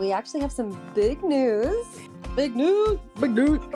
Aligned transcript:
we 0.00 0.12
actually 0.12 0.40
have 0.40 0.50
some 0.50 0.80
big 0.94 1.22
news. 1.22 1.86
Big 2.34 2.56
news, 2.56 2.98
big 3.20 3.32
news. 3.32 3.60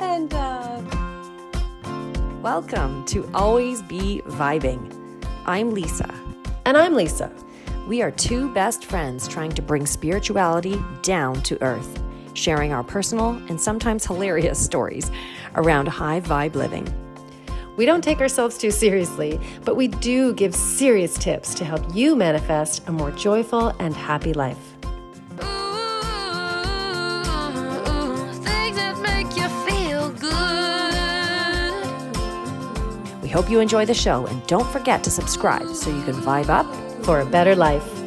and 0.00 0.34
uh, 0.34 0.82
welcome 2.42 3.04
to 3.04 3.30
Always 3.32 3.82
Be 3.82 4.20
Vibing. 4.26 4.92
I'm 5.46 5.70
Lisa. 5.70 6.12
And 6.66 6.76
I'm 6.76 6.94
Lisa. 6.94 7.30
We 7.86 8.02
are 8.02 8.10
two 8.10 8.52
best 8.52 8.84
friends 8.84 9.28
trying 9.28 9.52
to 9.52 9.62
bring 9.62 9.86
spirituality 9.86 10.82
down 11.02 11.40
to 11.42 11.62
earth, 11.62 12.02
sharing 12.34 12.72
our 12.72 12.82
personal 12.82 13.40
and 13.48 13.60
sometimes 13.60 14.04
hilarious 14.04 14.58
stories 14.58 15.08
around 15.54 15.86
high 15.86 16.20
vibe 16.20 16.56
living. 16.56 16.92
We 17.78 17.86
don't 17.86 18.02
take 18.02 18.20
ourselves 18.20 18.58
too 18.58 18.72
seriously, 18.72 19.38
but 19.64 19.76
we 19.76 19.86
do 19.86 20.34
give 20.34 20.52
serious 20.52 21.16
tips 21.16 21.54
to 21.54 21.64
help 21.64 21.94
you 21.94 22.16
manifest 22.16 22.82
a 22.88 22.92
more 22.92 23.12
joyful 23.12 23.68
and 23.78 23.94
happy 23.94 24.32
life. 24.32 24.58
We 33.22 33.28
hope 33.28 33.48
you 33.48 33.60
enjoy 33.60 33.86
the 33.86 33.94
show 33.94 34.26
and 34.26 34.44
don't 34.48 34.66
forget 34.72 35.04
to 35.04 35.10
subscribe 35.10 35.68
so 35.68 35.94
you 35.94 36.02
can 36.02 36.14
vibe 36.14 36.48
up 36.48 36.66
for 37.04 37.20
a 37.20 37.26
better 37.26 37.54
life. 37.54 37.97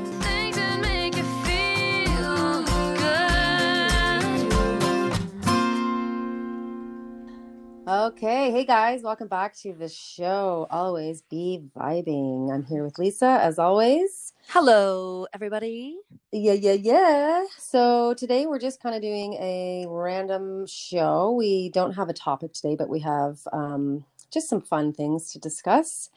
Okay, 8.24 8.52
hey 8.52 8.66
guys, 8.66 9.02
welcome 9.02 9.28
back 9.28 9.56
to 9.62 9.74
the 9.74 9.90
show. 9.90 10.68
Always 10.70 11.24
be 11.24 11.60
vibing. 11.76 12.54
I'm 12.54 12.64
here 12.64 12.84
with 12.84 13.00
Lisa, 13.00 13.40
as 13.42 13.58
always. 13.58 14.34
Hello, 14.48 15.26
everybody. 15.34 15.98
Yeah, 16.32 16.54
yeah, 16.54 16.74
yeah. 16.74 17.46
So 17.58 18.14
today 18.14 18.46
we're 18.46 18.60
just 18.60 18.80
kind 18.80 18.94
of 18.94 19.02
doing 19.02 19.34
a 19.42 19.88
random 19.90 20.68
show. 20.68 21.32
We 21.32 21.70
don't 21.70 21.94
have 21.94 22.10
a 22.10 22.14
topic 22.14 22.54
today, 22.54 22.76
but 22.76 22.90
we 22.90 23.00
have 23.00 23.40
um, 23.54 24.06
just 24.32 24.48
some 24.48 24.62
fun 24.62 24.94
things 24.94 25.32
to 25.32 25.40
discuss. 25.40 26.12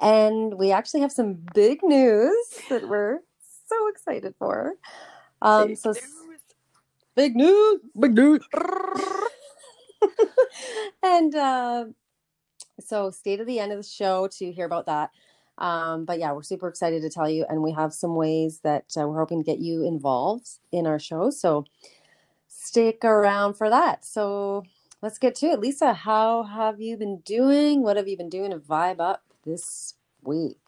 And 0.00 0.54
we 0.54 0.70
actually 0.70 1.00
have 1.00 1.10
some 1.10 1.38
big 1.54 1.80
news 1.82 2.36
that 2.70 2.88
we're 2.88 3.18
so 3.68 3.88
excited 3.88 4.36
for. 4.38 4.74
Um, 5.42 5.70
big 5.70 5.78
so, 5.78 5.90
news. 5.90 6.04
big 7.16 7.34
news, 7.34 7.80
big 7.98 8.14
news. 8.14 8.46
and 11.02 11.34
uh, 11.34 11.84
so, 12.80 13.10
stay 13.10 13.36
to 13.36 13.44
the 13.44 13.58
end 13.58 13.72
of 13.72 13.78
the 13.78 13.88
show 13.88 14.28
to 14.38 14.52
hear 14.52 14.66
about 14.66 14.86
that. 14.86 15.10
Um, 15.58 16.04
but 16.04 16.18
yeah, 16.18 16.32
we're 16.32 16.42
super 16.42 16.68
excited 16.68 17.02
to 17.02 17.10
tell 17.10 17.28
you, 17.28 17.46
and 17.48 17.62
we 17.62 17.72
have 17.72 17.94
some 17.94 18.14
ways 18.14 18.60
that 18.60 18.84
uh, 18.98 19.08
we're 19.08 19.18
hoping 19.18 19.42
to 19.42 19.44
get 19.44 19.58
you 19.58 19.86
involved 19.86 20.48
in 20.72 20.86
our 20.86 20.98
show. 20.98 21.30
So, 21.30 21.64
stick 22.48 23.04
around 23.04 23.54
for 23.54 23.70
that. 23.70 24.04
So, 24.04 24.64
let's 25.00 25.18
get 25.18 25.34
to 25.36 25.46
it. 25.46 25.60
Lisa, 25.60 25.94
how 25.94 26.42
have 26.42 26.80
you 26.80 26.96
been 26.96 27.20
doing? 27.20 27.82
What 27.82 27.96
have 27.96 28.08
you 28.08 28.16
been 28.16 28.28
doing 28.28 28.50
to 28.50 28.58
vibe 28.58 29.00
up 29.00 29.22
this 29.44 29.94
week? 30.22 30.58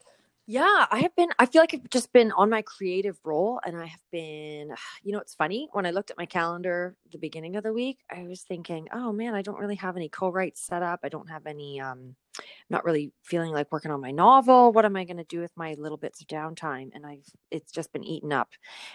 Yeah, 0.50 0.86
I 0.90 1.00
have 1.00 1.14
been, 1.14 1.28
I 1.38 1.44
feel 1.44 1.60
like 1.60 1.74
I've 1.74 1.90
just 1.90 2.10
been 2.10 2.32
on 2.32 2.48
my 2.48 2.62
creative 2.62 3.18
roll 3.22 3.60
and 3.66 3.76
I 3.76 3.84
have 3.84 4.00
been, 4.10 4.72
you 5.02 5.12
know, 5.12 5.18
it's 5.18 5.34
funny. 5.34 5.68
When 5.72 5.84
I 5.84 5.90
looked 5.90 6.10
at 6.10 6.16
my 6.16 6.24
calendar 6.24 6.96
the 7.12 7.18
beginning 7.18 7.56
of 7.56 7.64
the 7.64 7.72
week, 7.74 7.98
I 8.10 8.22
was 8.22 8.40
thinking, 8.40 8.88
oh 8.94 9.12
man, 9.12 9.34
I 9.34 9.42
don't 9.42 9.58
really 9.58 9.74
have 9.74 9.94
any 9.94 10.08
co 10.08 10.30
writes 10.30 10.62
set 10.62 10.82
up. 10.82 11.00
I 11.04 11.10
don't 11.10 11.28
have 11.28 11.44
any, 11.44 11.82
um, 11.82 12.16
I'm 12.38 12.44
not 12.70 12.86
really 12.86 13.12
feeling 13.22 13.52
like 13.52 13.70
working 13.70 13.90
on 13.90 14.00
my 14.00 14.10
novel. 14.10 14.72
What 14.72 14.86
am 14.86 14.96
I 14.96 15.04
going 15.04 15.18
to 15.18 15.24
do 15.24 15.40
with 15.40 15.54
my 15.54 15.74
little 15.74 15.98
bits 15.98 16.22
of 16.22 16.28
downtime? 16.28 16.92
And 16.94 17.04
I've, 17.04 17.26
it's 17.50 17.70
just 17.70 17.92
been 17.92 18.04
eaten 18.04 18.32
up 18.32 18.48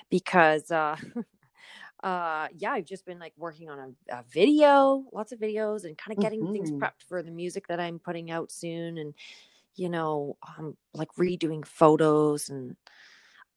because, 0.09 0.71
uh, 0.71 0.95
uh 2.03 2.49
yeah 2.57 2.73
i've 2.73 2.83
just 2.83 3.05
been 3.05 3.17
like 3.17 3.31
working 3.37 3.69
on 3.69 3.79
a, 3.79 4.15
a 4.17 4.25
video 4.29 5.05
lots 5.13 5.31
of 5.31 5.39
videos 5.39 5.85
and 5.85 5.97
kind 5.97 6.17
of 6.17 6.21
getting 6.21 6.41
mm-hmm. 6.41 6.51
things 6.51 6.69
prepped 6.69 7.01
for 7.07 7.23
the 7.23 7.31
music 7.31 7.65
that 7.65 7.79
i'm 7.79 7.97
putting 7.97 8.29
out 8.29 8.51
soon 8.51 8.97
and 8.97 9.13
you 9.75 9.89
know 9.89 10.37
um 10.57 10.75
like 10.93 11.09
redoing 11.17 11.65
photos 11.65 12.49
and 12.49 12.75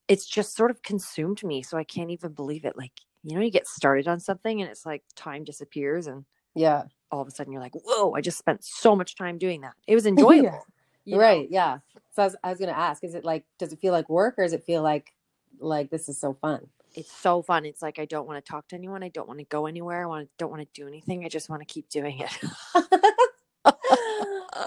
it's 0.08 0.26
just 0.26 0.56
sort 0.56 0.70
of 0.70 0.82
consumed 0.82 1.42
me 1.42 1.62
so 1.62 1.76
i 1.76 1.84
can't 1.84 2.10
even 2.10 2.32
believe 2.32 2.64
it 2.64 2.76
like 2.76 2.92
you 3.22 3.34
know 3.34 3.42
you 3.42 3.50
get 3.50 3.66
started 3.66 4.08
on 4.08 4.20
something 4.20 4.60
and 4.60 4.70
it's 4.70 4.86
like 4.86 5.02
time 5.14 5.44
disappears 5.44 6.06
and 6.06 6.24
yeah 6.54 6.82
all 7.10 7.20
of 7.20 7.28
a 7.28 7.30
sudden 7.30 7.52
you're 7.52 7.62
like 7.62 7.74
whoa 7.74 8.12
i 8.12 8.20
just 8.20 8.38
spent 8.38 8.64
so 8.64 8.96
much 8.96 9.16
time 9.16 9.38
doing 9.38 9.60
that 9.60 9.74
it 9.86 9.94
was 9.94 10.06
enjoyable 10.06 10.64
yeah. 11.04 11.16
right 11.16 11.48
yeah 11.50 11.78
so 12.12 12.22
I 12.22 12.26
was, 12.26 12.36
I 12.44 12.50
was 12.50 12.58
gonna 12.58 12.72
ask 12.72 13.04
is 13.04 13.14
it 13.14 13.24
like 13.24 13.44
does 13.58 13.72
it 13.72 13.80
feel 13.80 13.92
like 13.92 14.08
work 14.08 14.34
or 14.38 14.44
does 14.44 14.52
it 14.52 14.64
feel 14.64 14.82
like 14.82 15.12
like 15.58 15.90
this 15.90 16.08
is 16.08 16.18
so 16.18 16.34
fun 16.34 16.66
it's 16.96 17.12
so 17.12 17.42
fun. 17.42 17.66
It's 17.66 17.82
like 17.82 17.98
I 17.98 18.06
don't 18.06 18.26
want 18.26 18.42
to 18.42 18.50
talk 18.50 18.68
to 18.68 18.74
anyone. 18.74 19.02
I 19.02 19.10
don't 19.10 19.28
want 19.28 19.38
to 19.38 19.44
go 19.44 19.66
anywhere. 19.66 20.02
I 20.02 20.06
want 20.06 20.24
to, 20.24 20.30
don't 20.38 20.50
want 20.50 20.62
to 20.62 20.68
do 20.80 20.88
anything. 20.88 21.24
I 21.24 21.28
just 21.28 21.50
want 21.50 21.60
to 21.60 21.66
keep 21.66 21.90
doing 21.90 22.20
it. 22.20 22.30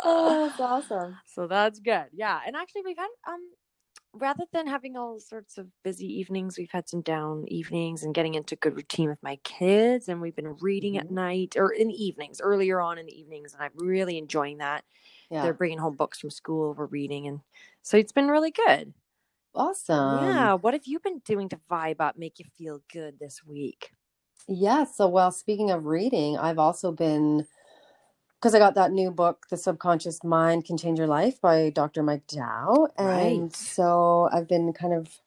oh, 0.04 0.48
that's 0.48 0.60
awesome. 0.92 1.18
So 1.26 1.48
that's 1.48 1.80
good. 1.80 2.06
Yeah. 2.14 2.40
And 2.46 2.56
actually 2.56 2.82
we've 2.86 2.98
had 2.98 3.10
um 3.28 3.42
rather 4.14 4.46
than 4.52 4.68
having 4.68 4.98
all 4.98 5.20
sorts 5.20 5.58
of 5.58 5.68
busy 5.84 6.08
evenings, 6.08 6.58
we've 6.58 6.72
had 6.72 6.90
some 6.90 7.02
down 7.02 7.46
evenings 7.48 8.04
and 8.04 8.16
getting 8.16 8.36
into 8.36 8.56
good 8.56 8.76
routine 8.76 9.10
with 9.10 9.22
my 9.22 9.38
kids. 9.44 10.08
And 10.08 10.22
we've 10.22 10.36
been 10.36 10.56
reading 10.60 10.94
mm-hmm. 10.94 11.08
at 11.08 11.12
night 11.12 11.56
or 11.58 11.72
in 11.72 11.90
the 11.90 12.04
evenings, 12.04 12.42
earlier 12.42 12.80
on 12.80 12.98
in 12.98 13.06
the 13.06 13.20
evenings. 13.20 13.54
And 13.54 13.64
I'm 13.64 13.72
really 13.76 14.18
enjoying 14.18 14.58
that. 14.60 14.84
Yeah. 15.30 15.44
They're 15.44 15.54
bringing 15.54 15.78
home 15.78 15.96
books 15.96 16.20
from 16.20 16.32
school. 16.32 16.74
We're 16.74 16.88
reading. 16.88 17.28
And 17.28 17.42
so 17.84 17.98
it's 17.98 18.12
been 18.12 18.28
really 18.28 18.52
good. 18.52 18.94
Awesome. 19.54 20.26
Yeah. 20.26 20.54
What 20.54 20.74
have 20.74 20.86
you 20.86 21.00
been 21.00 21.20
doing 21.20 21.50
to 21.50 21.60
vibe 21.70 22.00
up, 22.00 22.18
make 22.18 22.40
you 22.40 22.46
feel 22.58 22.82
good 22.92 23.20
this 23.20 23.44
week? 23.46 23.92
Yeah. 24.48 24.86
So, 24.86 25.08
well, 25.08 25.32
speaking 25.32 25.70
of 25.70 25.86
reading, 25.86 26.38
I've 26.38 26.60
also 26.60 26.92
been, 26.92 27.46
because 28.40 28.56
I 28.56 28.60
got 28.60 28.76
that 28.76 28.92
new 28.92 29.12
book, 29.12 29.48
The 29.50 29.58
Subconscious 29.58 30.24
Mind 30.24 30.64
Can 30.64 30.78
Change 30.78 30.98
Your 30.98 31.08
Life 31.08 31.42
by 31.42 31.72
Dr. 31.72 32.04
Mike 32.04 32.26
Dow. 32.28 32.88
And 32.98 33.42
right. 33.42 33.56
so 33.56 34.30
I've 34.32 34.48
been 34.48 34.72
kind 34.72 34.94
of 34.94 35.20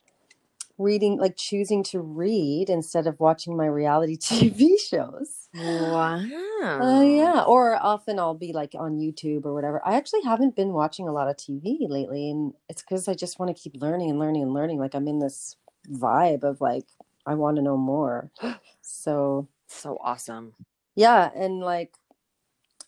reading, 0.78 1.18
like 1.18 1.36
choosing 1.36 1.82
to 1.84 2.00
read 2.00 2.70
instead 2.70 3.06
of 3.06 3.20
watching 3.20 3.54
my 3.54 3.66
reality 3.66 4.16
TV 4.18 4.80
shows. 4.80 5.48
Wow. 5.54 6.22
Uh, 6.62 7.02
yeah. 7.02 7.42
Or 7.46 7.76
often 7.76 8.18
I'll 8.18 8.34
be 8.34 8.54
like 8.54 8.74
on 8.78 8.98
YouTube 8.98 9.44
or 9.44 9.52
whatever. 9.52 9.82
I 9.84 9.96
actually 9.96 10.22
haven't 10.22 10.56
been 10.56 10.72
watching 10.72 11.06
a 11.06 11.12
lot 11.12 11.28
of 11.28 11.36
TV 11.36 11.88
lately. 11.88 12.30
And 12.30 12.54
it's 12.70 12.80
because 12.80 13.08
I 13.08 13.14
just 13.14 13.38
want 13.38 13.54
to 13.54 13.62
keep 13.62 13.76
learning 13.76 14.08
and 14.08 14.18
learning 14.18 14.42
and 14.42 14.54
learning. 14.54 14.78
Like 14.78 14.94
I'm 14.94 15.06
in 15.06 15.18
this 15.18 15.56
vibe 15.90 16.44
of 16.44 16.62
like, 16.62 16.86
I 17.26 17.34
want 17.34 17.56
to 17.56 17.62
know 17.62 17.76
more. 17.76 18.30
So, 18.84 19.48
so 19.68 19.96
awesome. 20.02 20.54
Yeah. 20.96 21.30
And 21.36 21.60
like, 21.60 21.94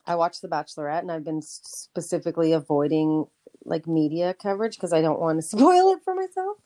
I 0.07 0.15
watched 0.17 0.43
The 0.43 0.49
Bachelorette 0.49 1.01
and 1.01 1.13
I've 1.13 1.25
been 1.25 1.43
specifically 1.43 2.53
avoiding 2.53 3.27
like 3.65 3.87
media 3.87 4.35
coverage 4.35 4.77
because 4.77 4.93
I 4.93 5.01
don't 5.01 5.21
want 5.21 5.39
to 5.39 5.43
spoil 5.57 5.93
it 5.93 6.03
for 6.05 6.15
myself. 6.15 6.59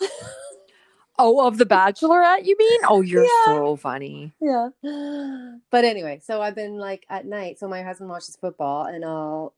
Oh, 1.20 1.44
of 1.46 1.58
the 1.58 1.66
Bachelorette, 1.66 2.44
you 2.44 2.56
mean? 2.56 2.80
Oh, 2.88 3.00
you're 3.00 3.24
yeah. 3.24 3.44
so 3.44 3.76
funny. 3.76 4.32
Yeah. 4.40 4.68
But 5.70 5.84
anyway, 5.84 6.20
so 6.22 6.40
I've 6.40 6.54
been 6.54 6.78
like 6.78 7.04
at 7.10 7.26
night. 7.26 7.58
So 7.58 7.66
my 7.66 7.82
husband 7.82 8.08
watches 8.08 8.36
football, 8.40 8.86
and 8.86 9.04
I'll 9.04 9.54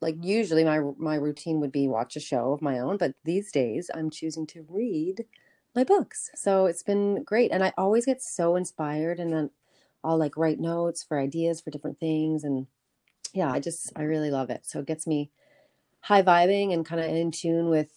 like 0.00 0.16
usually 0.22 0.62
my 0.62 0.80
my 0.96 1.16
routine 1.16 1.60
would 1.60 1.72
be 1.72 1.88
watch 1.88 2.14
a 2.14 2.20
show 2.20 2.52
of 2.52 2.62
my 2.62 2.78
own, 2.78 2.96
but 2.96 3.14
these 3.24 3.50
days 3.50 3.90
I'm 3.92 4.08
choosing 4.08 4.46
to 4.48 4.64
read 4.68 5.24
my 5.74 5.82
books. 5.82 6.30
So 6.36 6.66
it's 6.66 6.84
been 6.84 7.24
great, 7.24 7.50
and 7.50 7.64
I 7.64 7.72
always 7.76 8.06
get 8.06 8.22
so 8.22 8.54
inspired, 8.54 9.18
and 9.18 9.32
then 9.32 9.50
I'll 10.04 10.18
like 10.18 10.36
write 10.36 10.60
notes 10.60 11.02
for 11.02 11.18
ideas 11.18 11.60
for 11.60 11.70
different 11.72 11.98
things, 11.98 12.44
and 12.44 12.68
yeah, 13.34 13.50
I 13.50 13.60
just 13.60 13.92
I 13.96 14.02
really 14.02 14.30
love 14.30 14.48
it. 14.48 14.64
So 14.64 14.78
it 14.78 14.86
gets 14.86 15.06
me 15.06 15.30
high 16.00 16.22
vibing 16.22 16.72
and 16.72 16.86
kind 16.86 17.00
of 17.00 17.10
in 17.10 17.30
tune 17.30 17.68
with 17.68 17.90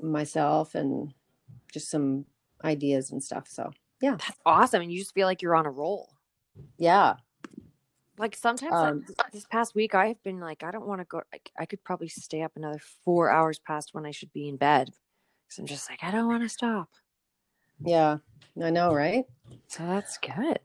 myself 0.00 0.74
and 0.74 1.12
just 1.72 1.90
some 1.90 2.24
ideas 2.64 3.10
and 3.10 3.22
stuff. 3.22 3.48
So 3.48 3.70
yeah, 4.00 4.12
that's 4.12 4.38
awesome. 4.46 4.82
And 4.82 4.92
you 4.92 4.98
just 4.98 5.12
feel 5.12 5.26
like 5.26 5.42
you're 5.42 5.56
on 5.56 5.66
a 5.66 5.70
roll. 5.70 6.14
Yeah. 6.78 7.16
Like 8.18 8.36
sometimes 8.36 8.72
um, 8.72 9.04
like, 9.18 9.32
this 9.32 9.46
past 9.46 9.74
week, 9.74 9.94
I 9.94 10.08
have 10.08 10.22
been 10.22 10.40
like, 10.40 10.62
I 10.62 10.70
don't 10.70 10.86
want 10.86 11.00
to 11.00 11.06
go. 11.06 11.22
Like, 11.32 11.50
I 11.58 11.64
could 11.66 11.82
probably 11.82 12.08
stay 12.08 12.42
up 12.42 12.52
another 12.54 12.80
four 13.04 13.30
hours 13.30 13.58
past 13.58 13.90
when 13.92 14.06
I 14.06 14.10
should 14.10 14.32
be 14.32 14.48
in 14.48 14.56
bed. 14.56 14.90
Cause 15.48 15.58
I'm 15.58 15.66
just 15.66 15.90
like, 15.90 16.04
I 16.04 16.10
don't 16.10 16.28
want 16.28 16.42
to 16.42 16.48
stop. 16.48 16.88
Yeah, 17.82 18.18
I 18.62 18.70
know, 18.70 18.94
right? 18.94 19.24
So 19.68 19.84
that's 19.86 20.18
good. 20.18 20.60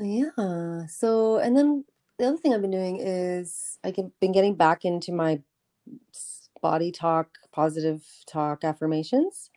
Yeah. 0.00 0.86
So, 0.86 1.38
and 1.38 1.56
then 1.56 1.84
the 2.18 2.26
other 2.26 2.36
thing 2.36 2.54
I've 2.54 2.62
been 2.62 2.70
doing 2.70 2.98
is 3.00 3.78
I've 3.84 3.96
been 4.20 4.32
getting 4.32 4.54
back 4.56 4.84
into 4.84 5.12
my 5.12 5.40
body 6.60 6.90
talk, 6.92 7.28
positive 7.52 8.04
talk 8.26 8.64
affirmations 8.64 9.50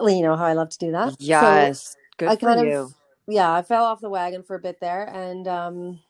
Well, 0.00 0.10
you 0.10 0.22
know 0.22 0.36
how 0.36 0.44
I 0.46 0.54
love 0.54 0.70
to 0.70 0.78
do 0.78 0.92
that. 0.92 1.16
Yes, 1.18 1.80
so 1.80 1.98
good 2.18 2.28
I 2.30 2.36
kind 2.36 2.60
you. 2.66 2.78
Of, 2.78 2.94
yeah, 3.28 3.52
I 3.52 3.62
fell 3.62 3.84
off 3.84 4.00
the 4.00 4.10
wagon 4.10 4.42
for 4.42 4.56
a 4.56 4.60
bit 4.60 4.80
there, 4.80 5.04
and 5.04 5.48
um, 5.48 6.00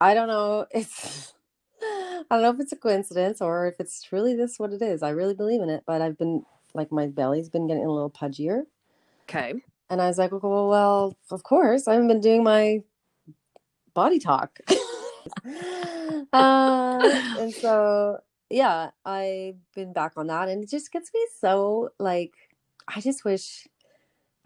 I 0.00 0.14
don't 0.14 0.28
know. 0.28 0.66
It's 0.74 1.34
I 1.82 2.36
don't 2.36 2.42
know 2.42 2.50
if 2.50 2.60
it's 2.60 2.72
a 2.72 2.76
coincidence 2.76 3.40
or 3.40 3.66
if 3.66 3.76
it's 3.80 4.02
truly 4.02 4.36
this 4.36 4.58
what 4.58 4.72
it 4.72 4.82
is. 4.82 5.02
I 5.02 5.10
really 5.10 5.34
believe 5.34 5.62
in 5.62 5.70
it, 5.70 5.84
but 5.86 6.02
I've 6.02 6.18
been 6.18 6.44
like 6.74 6.92
my 6.92 7.06
belly's 7.06 7.48
been 7.48 7.66
getting 7.66 7.84
a 7.84 7.90
little 7.90 8.10
pudgier. 8.10 8.64
Okay. 9.24 9.54
And 9.88 10.02
I 10.02 10.06
was 10.06 10.18
like, 10.18 10.30
well, 10.32 10.68
well, 10.68 11.16
of 11.30 11.42
course, 11.42 11.88
I 11.88 11.94
haven't 11.94 12.08
been 12.08 12.20
doing 12.20 12.44
my 12.44 12.82
body 13.94 14.18
talk. 14.18 14.58
uh, 16.32 17.22
and 17.34 17.54
so, 17.54 18.18
yeah, 18.50 18.90
I've 19.04 19.56
been 19.74 19.92
back 19.92 20.12
on 20.16 20.26
that, 20.28 20.48
and 20.48 20.62
it 20.62 20.70
just 20.70 20.92
gets 20.92 21.10
me 21.14 21.20
so 21.40 21.90
like, 21.98 22.34
I 22.88 23.00
just 23.00 23.24
wish 23.24 23.66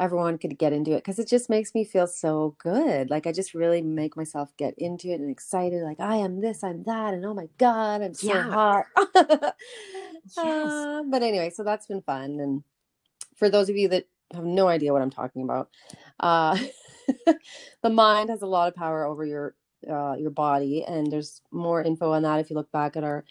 everyone 0.00 0.38
could 0.38 0.58
get 0.58 0.72
into 0.72 0.92
it 0.92 0.96
because 0.96 1.18
it 1.18 1.28
just 1.28 1.48
makes 1.48 1.74
me 1.74 1.84
feel 1.84 2.06
so 2.06 2.56
good. 2.58 3.10
Like 3.10 3.26
I 3.26 3.32
just 3.32 3.54
really 3.54 3.80
make 3.82 4.16
myself 4.16 4.50
get 4.56 4.74
into 4.78 5.08
it 5.08 5.20
and 5.20 5.30
excited. 5.30 5.82
Like 5.82 6.00
I 6.00 6.16
am 6.16 6.40
this, 6.40 6.64
I'm 6.64 6.82
that, 6.84 7.14
and 7.14 7.24
oh 7.24 7.34
my 7.34 7.48
god, 7.58 8.02
I'm 8.02 8.14
so 8.14 8.34
Yeah. 8.34 8.42
hot. 8.42 8.86
Yes. 10.42 10.66
Uh, 10.66 11.02
but 11.10 11.22
anyway, 11.22 11.50
so 11.50 11.62
that's 11.64 11.86
been 11.86 12.02
fun. 12.02 12.40
And 12.40 12.64
for 13.36 13.48
those 13.50 13.68
of 13.68 13.76
you 13.76 13.88
that 13.88 14.06
have 14.32 14.44
no 14.44 14.68
idea 14.68 14.92
what 14.92 15.02
I'm 15.02 15.10
talking 15.10 15.42
about, 15.42 15.68
uh, 16.20 16.58
the 17.82 17.90
mind 17.90 18.30
has 18.30 18.42
a 18.42 18.46
lot 18.46 18.68
of 18.68 18.74
power 18.74 19.04
over 19.04 19.24
your 19.24 19.54
uh, 19.88 20.14
your 20.18 20.30
body, 20.30 20.84
and 20.86 21.10
there's 21.12 21.42
more 21.50 21.82
info 21.82 22.12
on 22.12 22.22
that 22.22 22.40
if 22.40 22.50
you 22.50 22.56
look 22.56 22.72
back 22.72 22.96
at 22.96 23.04
our 23.04 23.24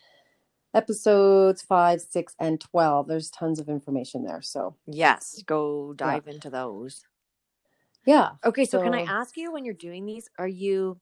episodes 0.74 1.62
five, 1.62 2.02
six, 2.02 2.36
and 2.40 2.60
twelve. 2.60 3.08
There's 3.08 3.30
tons 3.30 3.60
of 3.60 3.70
information 3.70 4.24
there. 4.24 4.42
So 4.42 4.76
Yes. 4.86 5.42
Go 5.46 5.94
dive 5.94 6.28
into 6.28 6.50
those. 6.50 7.04
yeah, 8.06 8.32
Okay, 8.46 8.66
so, 8.66 8.82
can 8.82 8.94
I 8.94 9.04
ask 9.04 9.38
you 9.38 9.52
when 9.52 9.66
you're 9.66 9.74
doing 9.74 10.06
these, 10.06 10.30
are 10.38 10.48
you 10.48 11.00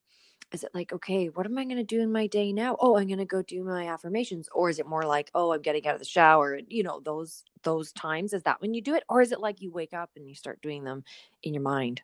is 0.52 0.64
it 0.64 0.72
like, 0.74 0.92
okay, 0.94 1.28
what 1.28 1.46
am 1.46 1.58
I 1.58 1.64
going 1.64 1.78
to 1.78 1.84
do 1.84 2.02
in 2.02 2.12
my 2.12 2.28
day 2.28 2.52
now? 2.52 2.76
Oh, 2.80 2.98
I'm 2.98 3.08
going 3.08 3.20
to 3.20 3.26
go 3.26 3.42
do 3.42 3.64
my 3.64 3.88
affirmations 3.88 4.50
or 4.54 4.70
is 4.70 4.80
it 4.80 4.86
more 4.86 5.04
like, 5.04 5.32
oh, 5.34 5.54
I'm 5.54 5.62
getting 5.62 5.88
out 5.88 5.96
of 5.96 6.00
the 6.00 6.06
shower 6.06 6.54
and 6.54 6.68
you 6.70 6.84
know, 6.84 7.00
those 7.00 7.44
those 7.64 7.92
times 7.92 8.34
is 8.34 8.44
that 8.44 8.62
when 8.62 8.74
you 8.74 8.82
do 8.82 8.96
it 8.96 9.04
or 9.08 9.22
is 9.22 9.32
it 9.32 9.40
like 9.40 9.62
you 9.62 9.72
wake 9.72 9.94
up 9.94 10.10
and 10.16 10.28
you 10.28 10.36
start 10.36 10.62
doing 10.62 10.84
them 10.84 11.04
in 11.44 11.54
your 11.54 11.64
mind? 11.64 12.02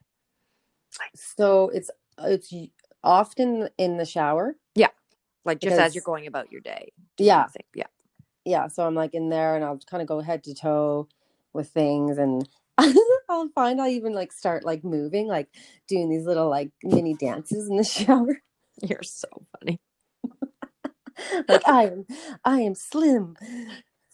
so 1.16 1.70
it's 1.74 1.92
it's 2.20 2.54
often 3.04 3.70
in 3.78 3.98
the 3.98 4.06
shower. 4.06 4.56
Yeah. 4.76 4.90
Like 5.46 5.60
just 5.60 5.78
as 5.78 5.96
you're 5.96 6.04
going 6.04 6.28
about 6.28 6.52
your 6.52 6.62
day. 6.62 6.92
Yeah. 7.18 7.48
Yeah. 7.74 7.86
yeah. 8.46 8.68
So 8.68 8.86
I'm 8.86 8.96
like 8.96 9.14
in 9.14 9.30
there, 9.30 9.56
and 9.56 9.64
I'll 9.64 9.80
kind 9.90 10.02
of 10.02 10.08
go 10.08 10.20
head 10.20 10.44
to 10.46 10.54
toe 10.54 11.08
with 11.54 11.70
things, 11.70 12.18
and 12.18 12.48
I'll 13.30 13.50
find 13.50 13.82
I'll 13.82 13.88
even 13.88 14.14
like 14.14 14.32
start 14.32 14.64
like 14.64 14.84
moving, 14.84 15.28
like 15.28 15.50
doing 15.88 16.10
these 16.10 16.26
little 16.26 16.50
like 16.50 16.72
mini 16.84 17.16
dances 17.16 17.68
in 17.70 17.78
the 17.78 17.84
shower. 17.86 18.42
You're 18.82 19.04
so 19.04 19.28
funny. 19.60 19.80
like 21.48 21.68
I 21.68 21.86
am, 21.88 22.06
I 22.46 22.62
am 22.62 22.76
slim, 22.76 23.36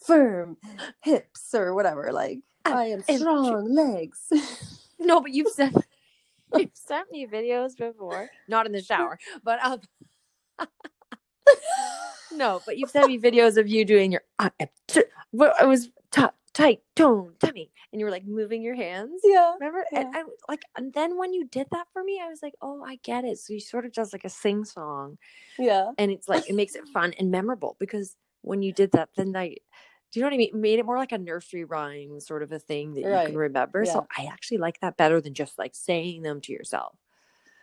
firm, 0.04 0.56
hips 1.02 1.54
or 1.54 1.74
whatever. 1.74 2.10
Like 2.12 2.40
I 2.64 2.86
am 2.86 3.04
am 3.08 3.18
strong 3.18 3.74
legs. 3.74 4.20
No, 4.98 5.20
but 5.20 5.32
you've 5.32 5.52
sent 5.52 5.76
you've 6.56 6.70
sent 6.74 7.10
me 7.10 7.26
videos 7.26 7.76
before. 7.76 8.30
Not 8.48 8.66
in 8.66 8.72
the 8.72 8.82
shower, 8.82 9.18
but 9.42 9.62
um 9.62 9.80
No, 12.32 12.62
but 12.64 12.78
you've 12.78 12.90
sent 12.90 13.08
me 13.08 13.18
videos 13.18 13.56
of 13.56 13.68
you 13.68 13.84
doing 13.84 14.12
your 14.12 14.22
I 14.38 14.50
am 14.58 14.68
t- 14.88 15.04
was 15.32 15.90
t- 16.10 16.24
tight 16.54 16.80
tone 16.96 17.34
tummy 17.40 17.72
and 17.92 18.00
you 18.00 18.06
were 18.06 18.10
like 18.12 18.24
moving 18.24 18.62
your 18.62 18.74
hands. 18.76 19.20
yeah, 19.24 19.54
Remember? 19.60 19.84
And 19.94 20.08
I 20.14 20.24
like 20.48 20.62
and 20.76 20.92
then 20.92 21.18
when 21.18 21.32
you 21.32 21.46
did 21.46 21.68
that 21.72 21.88
for 21.92 22.02
me, 22.04 22.20
I 22.22 22.28
was 22.28 22.42
like, 22.42 22.54
"Oh, 22.62 22.82
I 22.84 22.96
get 22.96 23.24
it." 23.24 23.38
So 23.38 23.52
you 23.52 23.60
sort 23.60 23.84
of 23.86 23.92
does 23.92 24.12
like 24.12 24.24
a 24.24 24.28
sing 24.28 24.64
song 24.64 25.18
yeah, 25.58 25.92
and 25.98 26.10
it's 26.10 26.28
like 26.28 26.48
it 26.48 26.54
makes 26.54 26.74
it 26.74 26.88
fun 26.88 27.12
and 27.18 27.30
memorable 27.30 27.76
because 27.78 28.16
when 28.42 28.62
you 28.62 28.72
did 28.72 28.92
that 28.92 29.10
then 29.16 29.34
I 29.36 29.56
do 30.12 30.20
you 30.20 30.22
know 30.22 30.26
what 30.28 30.34
I 30.34 30.38
mean? 30.38 30.48
It 30.50 30.54
made 30.54 30.78
it 30.78 30.86
more 30.86 30.98
like 30.98 31.12
a 31.12 31.18
nursery 31.18 31.64
rhyme 31.64 32.20
sort 32.20 32.42
of 32.44 32.52
a 32.52 32.58
thing 32.60 32.94
that 32.94 33.00
you 33.00 33.20
can 33.26 33.36
remember. 33.36 33.84
So 33.84 34.06
I 34.16 34.26
actually 34.26 34.58
like 34.58 34.78
that 34.80 34.96
better 34.96 35.20
than 35.20 35.34
just 35.34 35.58
like 35.58 35.74
saying 35.74 36.22
them 36.22 36.40
to 36.42 36.52
yourself. 36.52 36.96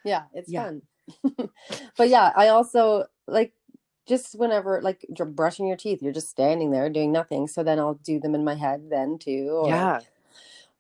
yeah. 0.04 0.24
It's 0.34 0.52
Yeah. 0.52 0.64
fun. 0.64 0.82
but 1.98 2.10
yeah, 2.10 2.32
I 2.36 2.50
also 2.50 3.06
like 3.28 3.54
just 4.08 4.38
whenever 4.38 4.82
like 4.82 5.06
you're 5.18 5.28
brushing 5.28 5.68
your 5.68 5.78
teeth, 5.78 6.02
you're 6.02 6.14
just 6.14 6.30
standing 6.30 6.72
there 6.72 6.90
doing 6.90 7.12
nothing. 7.12 7.48
So 7.48 7.64
then 7.64 7.80
I'll 7.80 7.96
do 7.96 8.20
them 8.20 8.36
in 8.36 8.44
my 8.44 8.56
head 8.56 8.90
then 8.90 9.18
too. 9.18 9.50
Or, 9.64 9.70
yeah. 9.70 10.00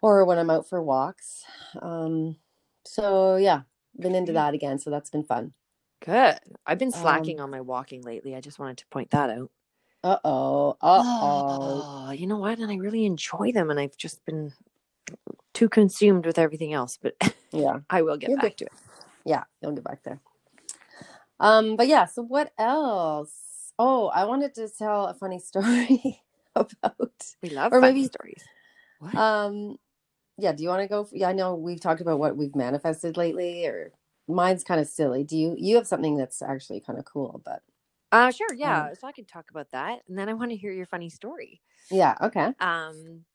or 0.01 0.25
when 0.25 0.37
I'm 0.37 0.49
out 0.49 0.67
for 0.67 0.81
walks. 0.81 1.43
Um, 1.81 2.37
so 2.85 3.35
yeah, 3.35 3.61
been 3.97 4.15
into 4.15 4.33
that 4.33 4.53
again. 4.53 4.79
So 4.79 4.89
that's 4.89 5.09
been 5.09 5.23
fun. 5.23 5.53
Good. 6.03 6.39
I've 6.65 6.79
been 6.79 6.91
slacking 6.91 7.39
Um, 7.39 7.45
on 7.45 7.51
my 7.51 7.61
walking 7.61 8.01
lately. 8.01 8.35
I 8.35 8.41
just 8.41 8.57
wanted 8.57 8.77
to 8.77 8.87
point 8.87 9.11
that 9.11 9.29
out. 9.29 9.51
Uh 10.03 10.17
oh. 10.23 10.71
Uh 10.81 11.03
oh. 11.05 12.11
You 12.11 12.25
know 12.25 12.37
what? 12.37 12.57
And 12.57 12.71
I 12.71 12.75
really 12.75 13.05
enjoy 13.05 13.51
them 13.51 13.69
and 13.69 13.79
I've 13.79 13.97
just 13.97 14.25
been 14.25 14.51
too 15.53 15.69
consumed 15.69 16.25
with 16.25 16.39
everything 16.39 16.73
else, 16.73 16.97
but 16.99 17.15
Yeah. 17.51 17.79
I 17.89 18.01
will 18.01 18.17
get 18.17 18.31
You're 18.31 18.39
back 18.39 18.57
to 18.57 18.65
it. 18.65 18.71
Yeah. 19.25 19.43
You'll 19.61 19.73
get 19.73 19.83
back 19.83 20.01
there. 20.03 20.19
Um, 21.41 21.75
but 21.75 21.87
yeah, 21.87 22.05
so 22.05 22.21
what 22.21 22.53
else? 22.57 23.73
Oh, 23.77 24.07
I 24.07 24.23
wanted 24.25 24.53
to 24.55 24.69
tell 24.69 25.07
a 25.07 25.13
funny 25.13 25.39
story 25.51 26.21
about 26.55 27.33
We 27.41 27.49
love 27.49 27.73
Or 27.73 27.81
funny 27.81 27.93
maybe- 28.01 28.07
stories. 28.07 28.43
What? 28.99 29.15
um 29.15 29.77
yeah, 30.37 30.53
do 30.53 30.63
you 30.63 30.69
want 30.69 30.81
to 30.81 30.87
go? 30.87 31.07
Yeah, 31.11 31.29
I 31.29 31.33
know 31.33 31.55
we've 31.55 31.81
talked 31.81 32.01
about 32.01 32.17
what 32.19 32.37
we've 32.37 32.55
manifested 32.55 33.17
lately, 33.17 33.65
or 33.65 33.91
mine's 34.27 34.63
kind 34.63 34.79
of 34.79 34.87
silly. 34.87 35.23
Do 35.23 35.35
you 35.37 35.55
you 35.57 35.75
have 35.75 35.87
something 35.87 36.15
that's 36.17 36.41
actually 36.41 36.79
kind 36.79 36.97
of 36.99 37.05
cool, 37.05 37.41
but 37.43 37.61
Uh 38.11 38.31
sure, 38.31 38.53
yeah. 38.53 38.93
So 38.93 39.07
I 39.07 39.11
could 39.11 39.27
talk 39.27 39.49
about 39.51 39.71
that. 39.71 39.99
And 40.07 40.17
then 40.17 40.29
I 40.29 40.33
want 40.33 40.51
to 40.51 40.57
hear 40.57 40.71
your 40.71 40.85
funny 40.85 41.09
story. 41.09 41.61
yeah, 41.89 42.15
okay. 42.21 42.53
Um 42.59 43.25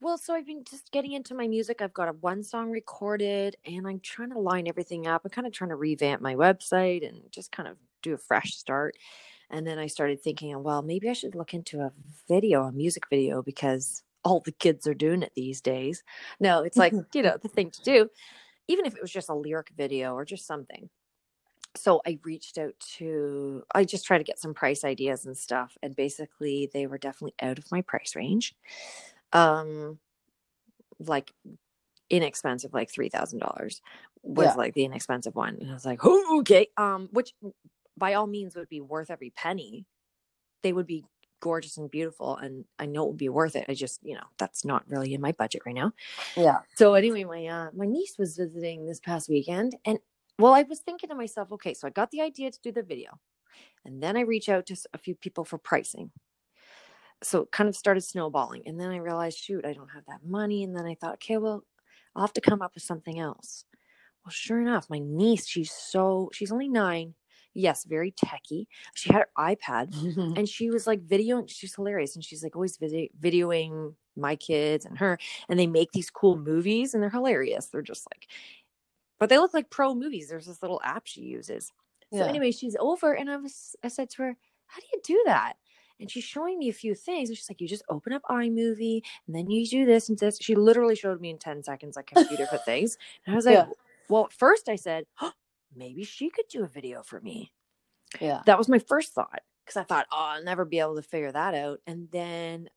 well, 0.00 0.16
so 0.16 0.34
I've 0.34 0.46
been 0.46 0.64
just 0.64 0.90
getting 0.92 1.12
into 1.12 1.34
my 1.34 1.46
music. 1.46 1.82
I've 1.82 1.92
got 1.92 2.08
a 2.08 2.12
one 2.12 2.42
song 2.42 2.70
recorded 2.70 3.56
and 3.66 3.86
I'm 3.86 4.00
trying 4.00 4.30
to 4.30 4.38
line 4.38 4.66
everything 4.66 5.06
up. 5.06 5.22
I'm 5.24 5.30
kind 5.30 5.46
of 5.46 5.52
trying 5.52 5.70
to 5.70 5.76
revamp 5.76 6.22
my 6.22 6.34
website 6.34 7.06
and 7.06 7.20
just 7.30 7.52
kind 7.52 7.68
of 7.68 7.76
do 8.02 8.14
a 8.14 8.18
fresh 8.18 8.54
start. 8.54 8.96
And 9.50 9.66
then 9.66 9.78
I 9.78 9.88
started 9.88 10.22
thinking, 10.22 10.62
well, 10.62 10.80
maybe 10.80 11.10
I 11.10 11.12
should 11.12 11.34
look 11.34 11.52
into 11.52 11.80
a 11.80 11.92
video, 12.28 12.62
a 12.62 12.72
music 12.72 13.04
video, 13.10 13.42
because 13.42 14.02
all 14.24 14.40
the 14.40 14.52
kids 14.52 14.86
are 14.86 14.94
doing 14.94 15.22
it 15.22 15.32
these 15.34 15.60
days. 15.60 16.02
No, 16.38 16.62
it's 16.62 16.76
like, 16.76 16.92
mm-hmm. 16.92 17.18
you 17.18 17.22
know, 17.22 17.36
the 17.42 17.48
thing 17.48 17.70
to 17.70 17.82
do, 17.82 18.08
even 18.68 18.86
if 18.86 18.94
it 18.94 19.02
was 19.02 19.10
just 19.10 19.28
a 19.28 19.34
lyric 19.34 19.70
video 19.76 20.14
or 20.14 20.24
just 20.24 20.46
something. 20.46 20.88
So 21.76 22.00
I 22.06 22.18
reached 22.24 22.58
out 22.58 22.74
to, 22.96 23.64
I 23.74 23.84
just 23.84 24.04
tried 24.04 24.18
to 24.18 24.24
get 24.24 24.38
some 24.38 24.54
price 24.54 24.84
ideas 24.84 25.26
and 25.26 25.36
stuff. 25.36 25.76
And 25.82 25.94
basically, 25.94 26.70
they 26.72 26.86
were 26.86 26.98
definitely 26.98 27.34
out 27.42 27.58
of 27.58 27.70
my 27.70 27.82
price 27.82 28.16
range. 28.16 28.54
Um, 29.32 29.98
like 30.98 31.32
inexpensive, 32.10 32.74
like 32.74 32.90
$3,000 32.92 33.80
was 34.22 34.46
Yeah. 34.46 34.54
like 34.56 34.74
the 34.74 34.84
inexpensive 34.84 35.34
one. 35.34 35.56
And 35.60 35.70
I 35.70 35.74
was 35.74 35.86
like, 35.86 36.00
oh, 36.04 36.40
okay. 36.40 36.68
Um, 36.76 37.08
which 37.12 37.34
by 37.96 38.14
all 38.14 38.26
means 38.26 38.56
would 38.56 38.68
be 38.68 38.80
worth 38.80 39.10
every 39.10 39.30
penny. 39.30 39.86
They 40.62 40.72
would 40.72 40.86
be 40.86 41.04
gorgeous 41.40 41.78
and 41.78 41.90
beautiful. 41.90 42.36
And 42.36 42.64
I 42.78 42.86
know 42.86 43.04
it 43.04 43.08
would 43.10 43.16
be 43.18 43.28
worth 43.28 43.56
it. 43.56 43.66
I 43.68 43.74
just, 43.74 44.00
you 44.04 44.14
know, 44.14 44.24
that's 44.38 44.64
not 44.64 44.84
really 44.88 45.14
in 45.14 45.20
my 45.20 45.32
budget 45.32 45.62
right 45.66 45.74
now. 45.74 45.92
Yeah. 46.36 46.60
So 46.76 46.94
anyway, 46.94 47.24
my 47.24 47.46
uh 47.46 47.70
my 47.74 47.86
niece 47.86 48.16
was 48.18 48.36
visiting 48.36 48.86
this 48.86 49.00
past 49.00 49.28
weekend 49.28 49.76
and 49.84 49.98
well, 50.38 50.54
I 50.54 50.62
was 50.62 50.80
thinking 50.80 51.10
to 51.10 51.14
myself, 51.14 51.52
okay, 51.52 51.74
so 51.74 51.86
I 51.86 51.90
got 51.90 52.10
the 52.10 52.22
idea 52.22 52.50
to 52.50 52.60
do 52.62 52.72
the 52.72 52.82
video. 52.82 53.20
And 53.84 54.02
then 54.02 54.16
I 54.16 54.22
reach 54.22 54.48
out 54.48 54.66
to 54.66 54.76
a 54.94 54.98
few 54.98 55.14
people 55.14 55.44
for 55.44 55.58
pricing. 55.58 56.12
So 57.22 57.42
it 57.42 57.52
kind 57.52 57.68
of 57.68 57.76
started 57.76 58.02
snowballing. 58.02 58.62
And 58.66 58.80
then 58.80 58.90
I 58.90 58.96
realized, 58.96 59.38
shoot, 59.38 59.64
I 59.64 59.72
don't 59.72 59.90
have 59.90 60.04
that 60.06 60.20
money. 60.24 60.64
And 60.64 60.74
then 60.74 60.86
I 60.86 60.94
thought, 60.94 61.14
okay, 61.14 61.36
well, 61.36 61.64
I'll 62.14 62.22
have 62.22 62.32
to 62.34 62.40
come 62.40 62.62
up 62.62 62.74
with 62.74 62.82
something 62.82 63.18
else. 63.18 63.64
Well, 64.24 64.32
sure 64.32 64.60
enough, 64.60 64.90
my 64.90 64.98
niece, 64.98 65.46
she's 65.46 65.70
so 65.70 66.30
she's 66.32 66.52
only 66.52 66.68
nine. 66.68 67.14
Yes, 67.52 67.84
very 67.84 68.12
techie. 68.12 68.66
She 68.94 69.12
had 69.12 69.22
her 69.22 69.28
iPad 69.36 69.92
mm-hmm. 69.92 70.34
and 70.36 70.48
she 70.48 70.70
was 70.70 70.86
like 70.86 71.04
videoing 71.06 71.48
she's 71.48 71.74
hilarious 71.74 72.14
and 72.14 72.24
she's 72.24 72.42
like 72.42 72.54
always 72.54 72.76
vid- 72.76 73.10
videoing 73.18 73.94
my 74.16 74.36
kids 74.36 74.84
and 74.84 74.98
her 74.98 75.18
and 75.48 75.58
they 75.58 75.66
make 75.66 75.90
these 75.92 76.10
cool 76.10 76.36
movies 76.36 76.94
and 76.94 77.02
they're 77.02 77.10
hilarious 77.10 77.66
they're 77.66 77.82
just 77.82 78.06
like 78.12 78.28
but 79.18 79.28
they 79.28 79.38
look 79.38 79.54
like 79.54 79.70
pro 79.70 79.94
movies 79.94 80.28
there's 80.28 80.46
this 80.46 80.62
little 80.62 80.80
app 80.84 81.06
she 81.06 81.22
uses 81.22 81.72
so 82.12 82.24
anyway 82.24 82.50
she's 82.50 82.76
over 82.80 83.12
and 83.12 83.30
i 83.30 83.36
was 83.36 83.76
i 83.84 83.88
said 83.88 84.10
to 84.10 84.22
her 84.22 84.36
how 84.66 84.80
do 84.80 84.86
you 84.92 85.00
do 85.04 85.22
that 85.26 85.54
and 86.00 86.10
she's 86.10 86.24
showing 86.24 86.58
me 86.58 86.68
a 86.68 86.72
few 86.74 86.94
things 86.94 87.28
and 87.28 87.36
she's 87.38 87.48
like 87.50 87.60
you 87.60 87.68
just 87.68 87.84
open 87.88 88.12
up 88.12 88.22
imovie 88.30 89.02
and 89.26 89.36
then 89.36 89.50
you 89.50 89.66
do 89.66 89.84
this 89.86 90.08
and 90.08 90.18
this 90.18 90.38
she 90.40 90.54
literally 90.54 90.96
showed 90.96 91.20
me 91.20 91.30
in 91.30 91.38
10 91.38 91.62
seconds 91.62 91.96
like 91.96 92.10
a 92.16 92.24
few 92.26 92.36
different 92.36 92.64
things 92.66 92.96
and 93.26 93.34
i 93.34 93.36
was 93.36 93.46
like 93.46 93.54
Yeah. 93.54 93.66
well 94.08 94.24
at 94.24 94.32
first 94.32 94.68
i 94.68 94.76
said 94.76 95.04
oh, 95.20 95.32
maybe 95.76 96.04
she 96.04 96.30
could 96.30 96.46
do 96.50 96.64
a 96.64 96.68
video 96.68 97.02
for 97.02 97.20
me 97.20 97.52
yeah. 98.20 98.42
that 98.46 98.58
was 98.58 98.68
my 98.68 98.78
first 98.78 99.12
thought 99.12 99.40
because 99.64 99.80
I 99.80 99.84
thought, 99.84 100.06
oh, 100.10 100.16
I'll 100.36 100.44
never 100.44 100.64
be 100.64 100.80
able 100.80 100.96
to 100.96 101.02
figure 101.02 101.30
that 101.30 101.54
out. 101.54 101.78
And 101.86 102.08
then, 102.10 102.68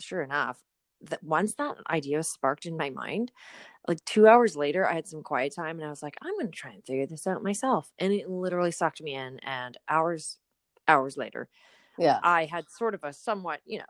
sure 0.00 0.22
enough, 0.22 0.60
that 1.02 1.22
once 1.22 1.54
that 1.54 1.76
idea 1.88 2.16
was 2.16 2.28
sparked 2.28 2.66
in 2.66 2.76
my 2.76 2.90
mind, 2.90 3.30
like 3.86 4.04
two 4.04 4.26
hours 4.26 4.56
later, 4.56 4.86
I 4.86 4.94
had 4.94 5.06
some 5.06 5.22
quiet 5.22 5.54
time 5.54 5.78
and 5.78 5.86
I 5.86 5.90
was 5.90 6.02
like, 6.02 6.16
I'm 6.22 6.34
going 6.34 6.46
to 6.46 6.52
try 6.52 6.72
and 6.72 6.84
figure 6.84 7.06
this 7.06 7.26
out 7.26 7.42
myself. 7.42 7.92
And 7.98 8.12
it 8.12 8.28
literally 8.28 8.72
sucked 8.72 9.00
me 9.02 9.14
in. 9.14 9.38
And 9.40 9.78
hours, 9.88 10.38
hours 10.88 11.16
later, 11.16 11.48
Yeah. 11.96 12.22
I 12.22 12.46
had 12.46 12.70
sort 12.70 12.94
of 12.94 13.04
a 13.04 13.12
somewhat, 13.12 13.60
you 13.64 13.78
know, 13.78 13.84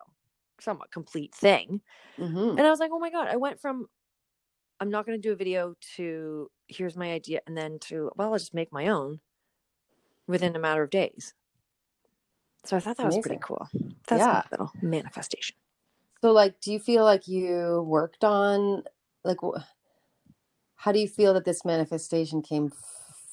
somewhat 0.61 0.93
complete 0.93 1.35
thing. 1.35 1.83
Mhm. 2.19 2.59
And 2.59 2.67
I 2.67 2.71
was 2.71 2.81
like, 2.81 2.93
oh 2.93 2.99
my 3.01 3.11
God, 3.11 3.29
I 3.29 3.37
went 3.37 3.61
from 3.61 3.89
I'm 4.81 4.91
not 4.91 5.07
going 5.07 5.21
to 5.21 5.29
do 5.29 5.33
a 5.33 5.37
video 5.37 5.75
to 5.97 6.51
here's 6.69 6.97
my 6.97 7.13
idea 7.13 7.41
and 7.47 7.57
then 7.57 7.79
to, 7.81 8.11
well, 8.17 8.33
I'll 8.33 8.39
just 8.39 8.55
make 8.55 8.73
my 8.73 8.89
own 8.89 9.21
within 10.27 10.57
a 10.57 10.59
matter 10.59 10.83
of 10.83 10.91
days. 10.91 11.35
So 12.65 12.77
I 12.77 12.81
thought 12.81 12.97
that 12.99 13.07
was 13.07 13.19
pretty 13.19 13.39
cool. 13.41 13.69
That's 14.07 14.27
Yeah. 14.27 14.33
my 14.33 14.43
little 14.51 14.73
manifestation. 14.81 15.57
So, 16.23 16.33
like, 16.33 16.61
do 16.61 16.73
you 16.73 16.79
feel 16.79 17.05
like 17.05 17.29
you 17.29 17.83
worked 17.87 18.25
on, 18.25 18.85
like, 19.25 19.39
how 20.75 20.93
do 20.93 20.99
you 20.99 21.09
feel 21.09 21.35
that 21.35 21.45
this 21.45 21.65
manifestation 21.65 22.43
came 22.43 22.71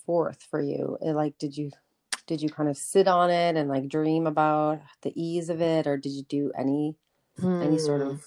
forth 0.05 0.43
for 0.43 0.61
you? 0.61 0.97
Like, 1.01 1.37
did 1.37 1.57
you 1.57 1.71
did 2.27 2.41
you 2.41 2.49
kind 2.49 2.69
of 2.69 2.77
sit 2.77 3.07
on 3.07 3.29
it 3.31 3.55
and 3.55 3.69
like 3.69 3.87
dream 3.89 4.27
about 4.27 4.81
the 5.01 5.13
ease 5.21 5.49
of 5.49 5.61
it, 5.61 5.87
or 5.87 5.97
did 5.97 6.11
you 6.11 6.23
do 6.23 6.51
any 6.57 6.95
any 7.41 7.77
sort 7.79 8.01
Hmm. 8.01 8.09
of 8.09 8.25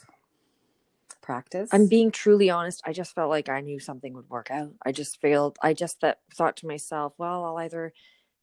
practice? 1.23 1.71
I'm 1.73 1.87
being 1.87 2.11
truly 2.11 2.51
honest. 2.51 2.83
I 2.87 2.93
just 2.93 3.15
felt 3.15 3.31
like 3.31 3.49
I 3.49 3.61
knew 3.61 3.79
something 3.81 4.15
would 4.15 4.29
work 4.31 4.51
out. 4.51 4.73
I 4.85 4.93
just 4.93 5.21
failed. 5.21 5.59
I 5.63 5.75
just 5.75 6.01
that 6.01 6.21
thought 6.35 6.57
to 6.59 6.67
myself, 6.67 7.15
well, 7.19 7.45
I'll 7.45 7.59
either 7.59 7.93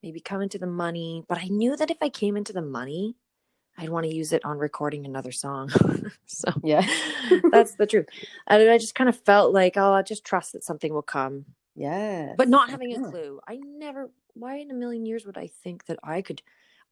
maybe 0.03 0.19
come 0.19 0.41
into 0.41 0.57
the 0.59 0.67
money, 0.67 1.23
but 1.27 1.39
I 1.39 1.45
knew 1.47 1.75
that 1.75 1.91
if 1.91 1.97
I 2.01 2.09
came 2.09 2.37
into 2.37 2.53
the 2.53 2.61
money, 2.61 3.15
I'd 3.77 3.89
want 3.89 4.05
to 4.05 4.13
use 4.15 4.33
it 4.33 4.45
on 4.45 4.57
recording 4.57 5.05
another 5.05 5.31
song. 5.31 5.69
so 6.25 6.51
Yeah. 6.63 6.87
that's 7.51 7.75
the 7.75 7.85
truth. 7.87 8.07
And 8.47 8.69
I 8.69 8.77
just 8.77 8.95
kind 8.95 9.09
of 9.09 9.19
felt 9.21 9.53
like, 9.53 9.77
oh, 9.77 9.93
I'll 9.93 10.03
just 10.03 10.23
trust 10.25 10.53
that 10.53 10.63
something 10.63 10.93
will 10.93 11.01
come. 11.01 11.45
yeah 11.75 12.33
But 12.37 12.49
not 12.49 12.69
having 12.69 12.93
a 12.95 13.09
clue. 13.09 13.39
I 13.47 13.57
never 13.57 14.09
why 14.39 14.55
in 14.57 14.71
a 14.71 14.73
million 14.73 15.05
years 15.05 15.25
would 15.25 15.37
I 15.37 15.47
think 15.47 15.85
that 15.85 15.99
I 16.03 16.21
could 16.21 16.41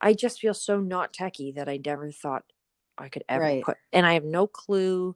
I 0.02 0.14
just 0.14 0.40
feel 0.42 0.54
so 0.54 0.80
not 0.82 1.14
techie 1.14 1.56
that 1.56 1.70
I 1.70 1.80
never 1.86 2.12
thought 2.12 2.52
I 2.98 3.10
could 3.10 3.24
ever 3.30 3.52
Right. 3.52 3.66
put 3.66 3.78
and 3.94 4.06
I 4.06 4.14
have 4.14 4.26
no 4.26 4.48
clue 4.48 5.16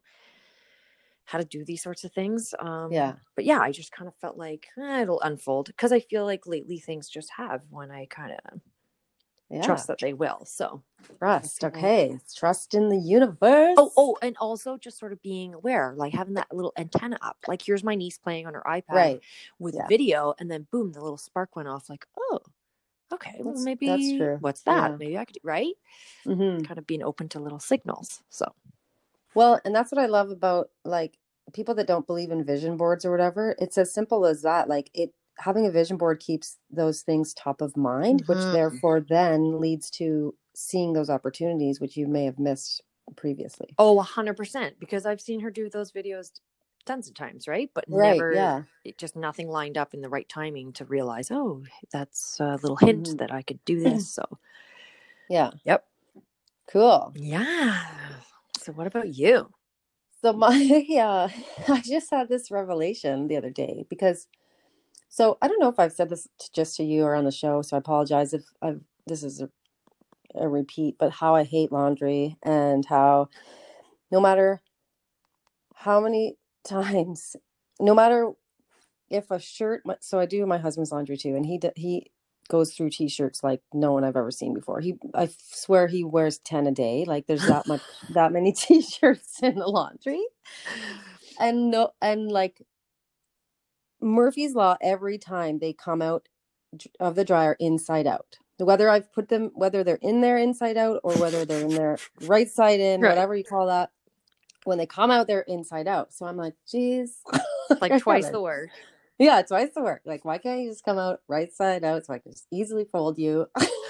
how 1.26 1.38
to 1.38 1.46
do 1.46 1.64
these 1.64 1.84
sorts 1.84 2.04
of 2.04 2.12
things. 2.12 2.54
Um 2.60 2.90
Yeah. 2.90 3.20
but 3.36 3.46
yeah, 3.46 3.60
I 3.60 3.72
just 3.72 3.92
kind 3.92 4.08
of 4.08 4.16
felt 4.16 4.38
like 4.38 4.68
eh, 4.78 5.02
it'll 5.04 5.22
unfold 5.22 5.68
because 5.68 5.92
I 5.92 6.00
feel 6.00 6.26
like 6.26 6.46
lately 6.48 6.80
things 6.80 7.10
just 7.10 7.32
have 7.38 7.62
when 7.70 7.92
I 7.92 8.06
kind 8.08 8.34
of 8.34 8.62
Yeah. 9.50 9.62
trust 9.64 9.88
that 9.88 10.00
they 10.00 10.14
will. 10.14 10.46
So 10.46 10.82
Trust. 11.18 11.64
Okay. 11.64 12.20
Trust 12.36 12.74
in 12.76 12.90
the 12.90 12.98
universe. 12.98 13.74
Oh, 13.78 13.92
oh, 13.98 14.18
and 14.22 14.38
also 14.38 14.78
just 14.78 15.00
sort 15.00 15.12
of 15.12 15.22
being 15.24 15.54
aware, 15.54 15.94
like 15.96 16.14
having 16.14 16.36
that 16.36 16.54
little 16.54 16.74
antenna 16.78 17.18
up. 17.22 17.38
Like 17.48 17.62
here's 17.62 17.84
my 17.84 17.96
niece 17.96 18.18
playing 18.18 18.46
on 18.48 18.54
her 18.54 18.64
iPad 18.68 18.84
Right. 18.94 19.22
with 19.58 19.76
Yeah. 19.76 19.88
video, 19.88 20.34
and 20.40 20.52
then 20.52 20.68
boom, 20.72 20.92
the 20.92 21.02
little 21.02 21.18
spark 21.18 21.56
went 21.56 21.68
off. 21.68 21.90
Like, 21.90 22.06
oh, 22.20 22.40
okay, 23.12 23.36
well 23.40 23.46
That's- 23.54 23.64
maybe 23.66 23.88
that's 23.88 24.12
true. 24.18 24.38
what's 24.42 24.62
that? 24.64 24.92
Yeah. 24.92 24.98
Maybe 24.98 25.18
I 25.18 25.26
could 25.26 25.34
do 25.36 25.40
right. 25.44 25.74
hmm 26.26 26.60
Kind 26.62 26.78
of 26.78 26.86
being 26.86 27.02
open 27.04 27.28
to 27.30 27.40
little 27.40 27.60
signals. 27.60 28.22
So 28.30 28.54
Well, 29.34 29.60
and 29.66 29.74
that's 29.76 29.92
what 29.92 30.00
I 30.00 30.06
love 30.08 30.30
about 30.30 30.70
like 30.86 31.18
people 31.54 31.74
that 31.76 31.88
don't 31.88 32.06
believe 32.06 32.30
in 32.30 32.44
vision 32.44 32.78
boards 32.78 33.04
or 33.06 33.10
whatever. 33.12 33.56
It's 33.58 33.78
as 33.80 33.92
simple 33.94 34.26
as 34.28 34.44
that. 34.44 34.70
Like 34.70 34.92
it 34.94 35.14
having 35.40 35.66
a 35.68 35.72
vision 35.72 35.98
board 35.98 36.20
keeps 36.22 36.58
those 36.72 37.02
things 37.04 37.34
top 37.34 37.62
of 37.62 37.78
mind, 37.78 38.24
which 38.28 38.50
Mhm. 38.50 38.52
therefore 38.52 39.02
then 39.02 39.60
leads 39.60 39.90
to 39.92 40.36
seeing 40.56 40.94
those 40.94 41.10
opportunities 41.10 41.82
which 41.82 41.98
you 41.98 42.08
may 42.08 42.26
have 42.26 42.40
missed 42.40 42.84
previously. 43.18 43.78
oh, 43.78 44.00
a 44.00 44.04
hundred 44.04 44.38
percent, 44.38 44.80
because 44.80 45.06
I've 45.06 45.22
seen 45.22 45.42
her 45.42 45.52
do 45.52 45.70
those 45.70 45.92
videos 45.92 46.32
tons 46.86 47.08
of 47.08 47.16
times, 47.16 47.48
right? 47.48 47.70
But 47.74 47.90
Right, 47.90 48.26
never, 48.30 48.30
yeah. 48.30 48.64
it 48.84 48.98
just 48.98 49.16
nothing 49.16 49.50
lined 49.50 49.78
up 49.78 49.94
in 49.94 50.02
the 50.02 50.10
right 50.10 50.28
timing 50.30 50.74
to 50.74 50.86
realize, 50.86 51.32
oh, 51.32 51.64
that's 51.92 52.40
a 52.40 52.58
little 52.62 52.78
hint 52.78 53.14
Mhm. 53.14 53.20
that 53.20 53.32
I 53.32 53.42
could 53.44 53.64
do 53.66 53.82
this. 53.82 54.06
So 54.10 54.24
Yeah. 55.30 55.52
Yep. 55.66 55.86
Cool. 56.68 57.16
yeah. 57.16 58.22
So 58.58 58.72
what 58.74 58.88
about 58.88 59.14
you? 59.14 59.52
So 60.22 60.34
my 60.34 60.56
yeah, 60.88 61.30
I 61.68 61.82
just 61.82 62.12
had 62.12 62.30
this 62.30 62.52
revelation 62.52 63.28
the 63.28 63.38
other 63.38 63.50
day 63.50 63.86
because 63.90 64.28
so 65.10 65.38
I 65.42 65.48
don't 65.48 65.60
know 65.60 65.70
if 65.70 65.80
I've 65.80 65.92
said 65.92 66.10
this 66.10 66.28
to, 66.40 66.52
just 66.54 66.78
to 66.78 66.84
you 66.84 67.04
or 67.04 67.16
on 67.16 67.26
the 67.26 67.32
show, 67.32 67.62
so 67.62 67.76
I 67.76 67.80
apologize 67.80 68.34
if 68.34 68.44
I've 68.62 68.82
this 69.08 69.24
is 69.24 69.42
a, 69.42 69.50
a 70.36 70.48
repeat, 70.48 70.98
but 71.00 71.14
how 71.14 71.36
I 71.36 71.44
hate 71.44 71.72
laundry 71.72 72.38
and 72.44 72.86
how 72.86 73.30
no 74.12 74.22
matter 74.22 74.62
how 75.76 76.00
many 76.00 76.38
times, 76.64 77.36
no 77.80 77.94
matter 77.96 78.32
if 79.10 79.32
a 79.32 79.40
shirt, 79.40 79.84
so 80.02 80.20
I 80.20 80.26
do 80.26 80.46
my 80.46 80.60
husband's 80.60 80.92
laundry 80.92 81.18
too, 81.18 81.36
and 81.36 81.46
he 81.46 81.60
he 81.76 82.12
goes 82.50 82.74
through 82.74 82.90
t-shirts 82.90 83.44
like 83.44 83.62
no 83.74 83.94
one 83.94 84.04
I've 84.04 84.18
ever 84.18 84.32
seen 84.32 84.54
before. 84.54 84.82
He 84.82 84.96
I 85.14 85.30
swear 85.52 85.88
he 85.88 86.04
wears 86.04 86.40
10 86.40 86.68
a 86.68 86.72
day. 86.72 87.06
Like 87.08 87.28
there's 87.28 87.46
that 87.48 87.68
much 87.68 87.82
that 88.14 88.32
many 88.32 88.52
t-shirts 88.58 89.42
in 89.42 89.56
the 89.56 89.68
laundry. 89.68 90.24
And 91.40 91.72
no 91.72 91.92
and 92.02 92.32
like 92.32 92.62
Murphy's 94.02 94.56
law 94.56 94.78
every 94.82 95.18
time 95.18 95.60
they 95.60 95.74
come 95.74 96.02
out 96.02 96.28
of 97.00 97.16
the 97.16 97.26
dryer 97.26 97.56
inside 97.60 98.08
out. 98.08 98.38
Whether 98.58 98.90
I've 98.90 99.12
put 99.14 99.30
them 99.30 99.52
whether 99.56 99.84
they're 99.84 100.00
in 100.02 100.22
there 100.22 100.38
inside 100.38 100.78
out 100.78 101.00
or 101.04 101.14
whether 101.16 101.46
they're 101.46 101.62
in 101.66 101.70
there 101.76 101.98
right 102.24 102.50
side 102.50 102.80
in, 102.80 103.02
Right. 103.02 103.10
whatever 103.10 103.36
you 103.36 103.44
call 103.44 103.68
that. 103.68 103.92
When 104.66 104.78
they 104.78 104.86
come 104.86 105.10
out, 105.10 105.28
they're 105.28 105.42
inside 105.42 105.88
out. 105.88 106.14
So 106.14 106.26
I'm 106.26 106.38
like, 106.38 106.56
geez. 106.70 107.22
Like 107.82 108.02
twice 108.02 108.28
the 108.30 108.42
work. 108.42 108.70
Yeah, 109.20 109.42
twice 109.44 109.70
the 109.76 109.84
work. 109.84 110.02
Like, 110.04 110.26
why 110.26 110.40
can't 110.40 110.62
you 110.62 110.70
just 110.70 110.84
come 110.84 110.98
out 110.98 111.22
right 111.28 111.54
side 111.54 111.84
out 111.84 112.06
so 112.06 112.14
I 112.14 112.20
can 112.20 112.32
just 112.32 112.48
easily 112.52 112.84
fold 112.84 113.20
you? 113.20 113.46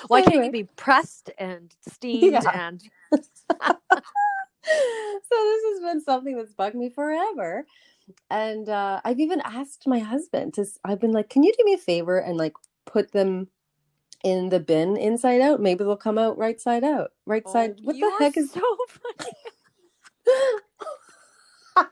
Why 0.09 0.21
can't 0.21 0.43
you 0.43 0.51
be 0.63 0.63
pressed 0.75 1.29
and 1.37 1.73
steamed 1.87 2.33
Yeah. 2.33 2.67
and 2.71 2.83
so 4.65 5.35
this 5.35 5.63
has 5.71 5.79
been 5.81 6.01
something 6.01 6.35
that's 6.37 6.53
bugged 6.53 6.75
me 6.75 6.89
forever. 6.89 7.65
And 8.29 8.67
uh, 8.69 9.01
I've 9.05 9.19
even 9.19 9.41
asked 9.41 9.85
my 9.87 9.99
husband 9.99 10.55
to, 10.55 10.65
i've 10.83 10.99
been 10.99 11.11
like, 11.11 11.29
can 11.29 11.43
you 11.43 11.53
do 11.57 11.63
me 11.63 11.73
a 11.73 11.77
favor 11.77 12.17
and 12.17 12.37
like 12.37 12.53
put 12.85 13.11
them 13.11 13.47
in 14.23 14.49
the 14.49 14.59
bin 14.59 14.97
inside 14.97 15.41
out? 15.41 15.61
Maybe 15.61 15.83
they'll 15.83 15.95
come 15.95 16.17
out 16.17 16.37
right 16.37 16.59
side 16.59 16.83
out. 16.83 17.11
Right 17.25 17.47
side. 17.47 17.75
Oh, 17.77 17.81
What 17.83 17.95
the 17.99 18.11
heck 18.19 18.35
is 18.37 18.51
so 18.51 18.61
funny? 18.89 19.31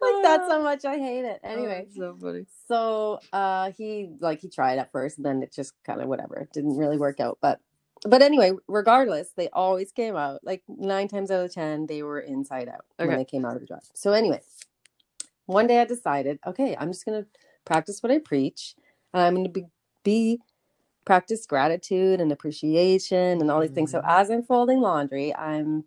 like 0.00 0.22
that's 0.22 0.48
how 0.50 0.62
much 0.62 0.84
I 0.84 0.98
hate 0.98 1.24
it. 1.24 1.40
Anyway, 1.42 1.86
so 1.96 2.16
funny. 2.20 2.46
so 2.68 3.20
uh 3.32 3.70
he 3.72 4.10
like 4.20 4.40
he 4.40 4.48
tried 4.48 4.78
at 4.78 4.92
first 4.92 5.16
and 5.18 5.24
then 5.26 5.42
it 5.42 5.52
just 5.52 5.72
kind 5.84 6.00
of 6.00 6.08
whatever 6.08 6.36
it 6.36 6.52
didn't 6.52 6.76
really 6.76 6.98
work 6.98 7.20
out 7.20 7.38
but 7.40 7.60
but 8.06 8.22
anyway 8.22 8.52
regardless 8.68 9.32
they 9.36 9.48
always 9.50 9.92
came 9.92 10.16
out 10.16 10.40
like 10.44 10.62
nine 10.68 11.08
times 11.08 11.30
out 11.30 11.44
of 11.44 11.52
ten 11.52 11.86
they 11.86 12.02
were 12.02 12.20
inside 12.20 12.68
out 12.68 12.84
Okay. 13.00 13.08
when 13.08 13.18
they 13.18 13.24
came 13.24 13.44
out 13.44 13.54
of 13.54 13.60
the 13.60 13.66
drive 13.66 13.82
so 13.94 14.12
anyway 14.12 14.40
one 15.46 15.66
day 15.66 15.80
i 15.80 15.84
decided 15.84 16.38
okay 16.46 16.76
i'm 16.80 16.92
just 16.92 17.04
going 17.04 17.22
to 17.22 17.28
practice 17.64 18.02
what 18.02 18.12
i 18.12 18.18
preach 18.18 18.74
and 19.14 19.22
i'm 19.22 19.34
going 19.34 19.46
to 19.46 19.50
be, 19.52 19.66
be 20.04 20.40
practice 21.04 21.46
gratitude 21.46 22.20
and 22.20 22.32
appreciation 22.32 23.40
and 23.40 23.50
all 23.50 23.60
these 23.60 23.70
things 23.70 23.90
so 23.92 24.00
Mhm. 24.00 24.08
as 24.08 24.30
i'm 24.30 24.42
folding 24.42 24.80
laundry 24.80 25.34
i'm 25.36 25.84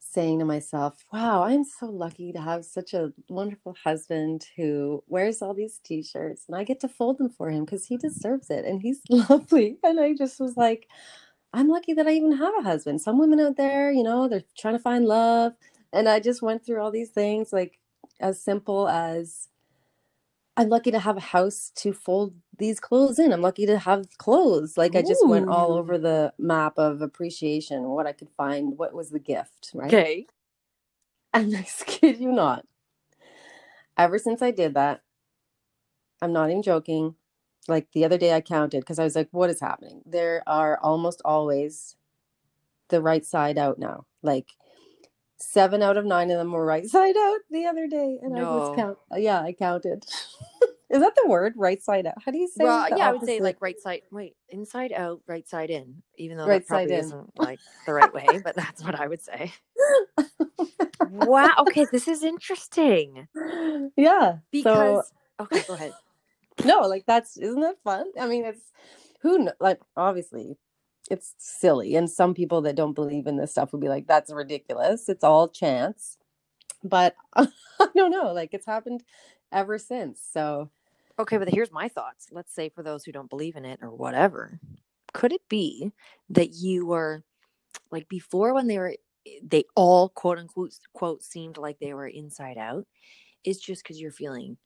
saying 0.00 0.38
to 0.38 0.44
myself, 0.44 1.04
wow, 1.12 1.42
I'm 1.44 1.64
so 1.64 1.86
lucky 1.86 2.32
to 2.32 2.40
have 2.40 2.64
such 2.64 2.94
a 2.94 3.12
wonderful 3.28 3.76
husband 3.84 4.46
who 4.56 5.02
wears 5.08 5.42
all 5.42 5.54
these 5.54 5.80
t 5.84 6.02
shirts 6.02 6.44
and 6.48 6.56
I 6.56 6.64
get 6.64 6.80
to 6.80 6.88
fold 6.88 7.18
them 7.18 7.30
for 7.30 7.50
him 7.50 7.64
because 7.64 7.86
he 7.86 7.96
deserves 7.96 8.50
it 8.50 8.64
and 8.64 8.80
he's 8.82 9.00
lovely. 9.10 9.78
And 9.84 10.00
I 10.00 10.14
just 10.14 10.40
was 10.40 10.56
like, 10.56 10.88
I'm 11.52 11.68
lucky 11.68 11.94
that 11.94 12.06
I 12.08 12.12
even 12.12 12.32
have 12.38 12.54
a 12.58 12.62
husband. 12.62 13.00
Some 13.02 13.18
women 13.18 13.40
out 13.40 13.56
there, 13.56 13.92
you 13.92 14.04
know, 14.04 14.28
they're 14.28 14.44
trying 14.58 14.76
to 14.76 14.80
find 14.82 15.06
love. 15.06 15.54
And 15.92 16.08
I 16.08 16.20
just 16.20 16.42
went 16.42 16.64
through 16.64 16.80
all 16.80 16.92
these 16.92 17.10
things, 17.10 17.52
like 17.52 17.80
as 18.20 18.42
simple 18.42 18.88
as 18.88 19.48
I'm 20.56 20.70
lucky 20.70 20.92
to 20.92 21.00
have 21.00 21.18
a 21.18 21.20
house 21.22 21.72
to 21.76 21.94
fold 21.94 22.34
these 22.58 22.80
clothes 22.80 23.18
in. 23.18 23.32
I'm 23.32 23.42
lucky 23.42 23.66
to 23.66 23.78
have 23.80 24.06
clothes. 24.18 24.78
Like 24.78 24.96
I 24.96 25.02
just 25.02 25.26
went 25.26 25.48
all 25.48 25.72
over 25.74 25.98
the 25.98 26.34
map 26.38 26.74
of 26.78 27.02
appreciation, 27.02 27.84
what 27.90 28.06
I 28.06 28.12
could 28.12 28.30
find, 28.38 28.78
what 28.78 28.94
was 28.94 29.10
the 29.10 29.20
gift, 29.20 29.72
right? 29.74 30.00
Okay. 30.00 30.26
And 31.34 31.56
I 31.56 31.62
kid 31.86 32.18
you 32.20 32.32
not. 32.32 32.66
Ever 33.98 34.18
since 34.18 34.42
I 34.42 34.50
did 34.52 34.74
that, 34.74 35.02
I'm 36.22 36.32
not 36.32 36.50
even 36.50 36.62
joking. 36.62 37.16
Like 37.70 37.88
the 37.92 38.04
other 38.04 38.18
day, 38.18 38.34
I 38.34 38.40
counted 38.40 38.80
because 38.80 38.98
I 38.98 39.04
was 39.04 39.16
like, 39.16 39.28
what 39.30 39.50
is 39.50 39.60
happening? 39.60 40.02
There 40.04 40.42
are 40.46 40.78
almost 40.82 41.22
always 41.24 41.96
the 42.88 43.00
right 43.00 43.24
side 43.24 43.56
out 43.56 43.78
now. 43.78 44.06
Like 44.22 44.48
seven 45.38 45.82
out 45.82 45.96
of 45.96 46.04
nine 46.04 46.30
of 46.30 46.38
them 46.38 46.52
were 46.52 46.64
right 46.64 46.86
side 46.88 47.16
out 47.16 47.38
the 47.50 47.66
other 47.66 47.86
day. 47.86 48.18
And 48.22 48.36
I 48.36 48.42
was 48.42 48.76
count. 48.76 48.98
Uh, 49.12 49.18
yeah, 49.18 49.40
I 49.40 49.52
counted. 49.52 50.04
is 50.90 51.00
that 51.00 51.14
the 51.16 51.28
word? 51.28 51.54
Right 51.56 51.82
side 51.82 52.06
out. 52.06 52.14
How 52.24 52.32
do 52.32 52.38
you 52.38 52.48
say 52.48 52.64
Well, 52.64 52.88
yeah, 52.90 53.08
I 53.08 53.12
would 53.12 53.24
say 53.24 53.40
like 53.40 53.56
right 53.60 53.80
side, 53.80 54.02
wait, 54.10 54.34
inside 54.48 54.92
out, 54.92 55.22
right 55.26 55.48
side 55.48 55.70
in, 55.70 56.02
even 56.18 56.36
though 56.36 56.46
Right 56.46 56.60
that 56.62 56.68
probably 56.68 56.90
side 56.90 56.98
in. 56.98 57.04
isn't 57.04 57.38
like 57.38 57.60
the 57.86 57.94
right 57.94 58.12
way, 58.12 58.26
but 58.44 58.56
that's 58.56 58.84
what 58.84 59.00
I 59.00 59.06
would 59.06 59.22
say. 59.22 59.52
wow. 61.10 61.54
Okay, 61.58 61.86
this 61.90 62.08
is 62.08 62.22
interesting 62.24 63.28
yeah. 63.96 64.32
So 64.32 64.40
because 64.50 65.12
okay, 65.40 65.62
go 65.66 65.74
ahead. 65.74 65.92
No, 66.64 66.80
like 66.80 67.04
that's 67.06 67.36
isn't 67.36 67.60
that 67.60 67.82
fun? 67.84 68.06
I 68.18 68.26
mean, 68.26 68.44
it's 68.44 68.72
who 69.22 69.48
like 69.60 69.80
obviously 69.96 70.56
it's 71.10 71.34
silly. 71.38 71.96
And 71.96 72.08
some 72.08 72.34
people 72.34 72.60
that 72.62 72.76
don't 72.76 72.94
believe 72.94 73.26
in 73.26 73.36
this 73.36 73.52
stuff 73.52 73.72
would 73.72 73.80
be 73.80 73.88
like, 73.88 74.06
that's 74.06 74.32
ridiculous. 74.32 75.08
It's 75.08 75.24
all 75.24 75.48
chance. 75.48 76.18
But 76.84 77.16
I 77.36 77.48
don't 77.96 78.12
know. 78.12 78.32
Like 78.32 78.54
it's 78.54 78.66
happened 78.66 79.02
ever 79.52 79.78
since. 79.78 80.20
So 80.32 80.70
Okay, 81.20 81.36
but 81.36 81.50
here's 81.50 81.70
my 81.70 81.86
thoughts. 81.86 82.28
Let's 82.32 82.54
say 82.54 82.70
for 82.70 82.82
those 82.82 83.04
who 83.04 83.12
don't 83.12 83.28
believe 83.28 83.56
in 83.56 83.66
it 83.66 83.80
or 83.82 83.90
whatever, 83.90 84.58
could 85.12 85.34
it 85.34 85.46
be 85.50 85.92
that 86.30 86.54
you 86.54 86.86
were 86.86 87.22
like 87.90 88.08
before 88.08 88.54
when 88.54 88.68
they 88.68 88.78
were 88.78 88.94
they 89.42 89.64
all 89.76 90.08
quote 90.08 90.38
unquote 90.38 90.72
quote 90.94 91.22
seemed 91.22 91.58
like 91.58 91.78
they 91.78 91.92
were 91.92 92.06
inside 92.06 92.56
out? 92.56 92.86
It's 93.44 93.60
just 93.60 93.82
because 93.82 94.00
you're 94.00 94.12
feeling, 94.12 94.56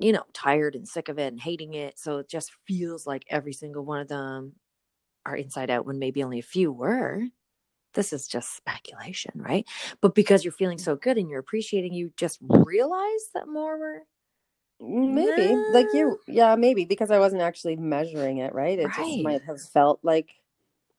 you 0.00 0.12
know, 0.12 0.24
tired 0.32 0.74
and 0.74 0.88
sick 0.88 1.08
of 1.08 1.18
it 1.18 1.28
and 1.28 1.40
hating 1.40 1.74
it. 1.74 1.98
So 1.98 2.18
it 2.18 2.28
just 2.28 2.50
feels 2.66 3.06
like 3.06 3.24
every 3.28 3.52
single 3.52 3.84
one 3.84 4.00
of 4.00 4.08
them 4.08 4.54
are 5.26 5.36
inside 5.36 5.70
out 5.70 5.84
when 5.84 5.98
maybe 5.98 6.22
only 6.22 6.38
a 6.38 6.42
few 6.42 6.72
were. 6.72 7.22
This 7.92 8.12
is 8.12 8.26
just 8.26 8.56
speculation, 8.56 9.32
right? 9.34 9.66
But 10.00 10.14
because 10.14 10.44
you're 10.44 10.52
feeling 10.52 10.78
mm. 10.78 10.84
so 10.84 10.96
good 10.96 11.18
and 11.18 11.28
you're 11.28 11.40
appreciating, 11.40 11.92
you 11.92 12.12
just 12.16 12.38
realize 12.40 13.28
that 13.34 13.46
more 13.46 13.78
were 13.78 14.02
mm, 14.80 15.12
maybe 15.12 15.54
like 15.74 15.86
you, 15.92 16.18
yeah, 16.26 16.56
maybe 16.56 16.86
because 16.86 17.10
I 17.10 17.18
wasn't 17.18 17.42
actually 17.42 17.76
measuring 17.76 18.38
it, 18.38 18.54
right? 18.54 18.78
It 18.78 18.88
just 18.96 19.22
might 19.22 19.42
have 19.46 19.60
felt 19.72 20.00
like, 20.02 20.30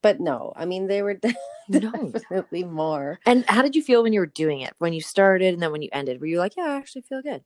but 0.03 0.19
no, 0.19 0.53
I 0.55 0.65
mean, 0.65 0.87
they 0.87 1.01
were 1.01 1.15
No. 1.69 1.91
definitely 2.11 2.65
more. 2.65 3.19
And 3.25 3.45
how 3.47 3.61
did 3.61 3.75
you 3.75 3.81
feel 3.81 4.03
when 4.03 4.13
you 4.13 4.19
were 4.19 4.25
doing 4.25 4.61
it? 4.61 4.73
When 4.77 4.93
you 4.93 5.01
started 5.01 5.53
and 5.53 5.63
then 5.63 5.71
when 5.71 5.81
you 5.81 5.89
ended? 5.91 6.19
Were 6.19 6.27
you 6.27 6.37
like, 6.37 6.57
yeah, 6.57 6.65
I 6.65 6.75
actually 6.75 7.03
feel 7.03 7.21
good? 7.21 7.43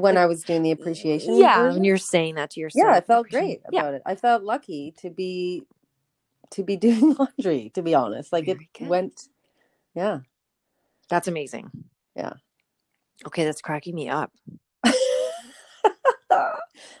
When 0.00 0.16
I 0.16 0.26
was 0.26 0.42
doing 0.44 0.62
the 0.62 0.70
appreciation, 0.70 1.36
Yeah, 1.38 1.58
version. 1.62 1.74
when 1.76 1.84
you're 1.84 1.96
saying 1.98 2.36
that 2.36 2.50
to 2.50 2.60
yourself. 2.60 2.84
yeah, 2.86 2.94
I 2.96 3.00
felt 3.00 3.28
great 3.28 3.60
Yeah. 3.70 3.80
about 3.80 3.94
it. 3.94 4.02
I 4.06 4.14
felt 4.14 4.42
lucky 4.42 4.94
to 4.98 5.10
be 5.10 5.64
to 6.50 6.62
be 6.64 6.76
doing 6.86 7.14
laundry, 7.18 7.70
to 7.74 7.82
be 7.82 7.94
honest. 7.94 8.32
Like 8.32 8.46
Very 8.46 8.68
it 8.74 8.78
good. 8.78 8.88
went 8.88 9.28
yeah. 9.94 10.20
That's 11.10 11.28
amazing. 11.28 11.70
Yeah. 12.16 12.34
Okay, 13.26 13.44
that's 13.44 13.60
cracking 13.60 13.94
me 13.94 14.08
up. 14.08 14.30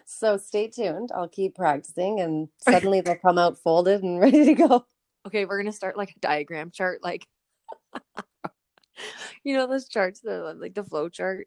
so 0.04 0.36
stay 0.36 0.66
tuned. 0.68 1.10
I'll 1.14 1.28
keep 1.28 1.54
practicing 1.54 2.20
and 2.20 2.48
suddenly 2.58 3.00
they'll 3.00 3.16
come 3.16 3.38
out 3.38 3.58
folded 3.58 4.02
and 4.02 4.18
ready 4.24 4.44
to 4.46 4.54
go. 4.54 4.84
Okay, 5.26 5.44
we're 5.44 5.58
gonna 5.58 5.72
start 5.72 5.96
like 5.96 6.10
a 6.16 6.20
diagram 6.20 6.70
chart, 6.70 7.02
like 7.02 7.26
you 9.44 9.54
know 9.54 9.66
those 9.66 9.88
charts, 9.88 10.20
the 10.20 10.56
like 10.58 10.74
the 10.74 10.82
flow 10.84 11.08
chart, 11.08 11.46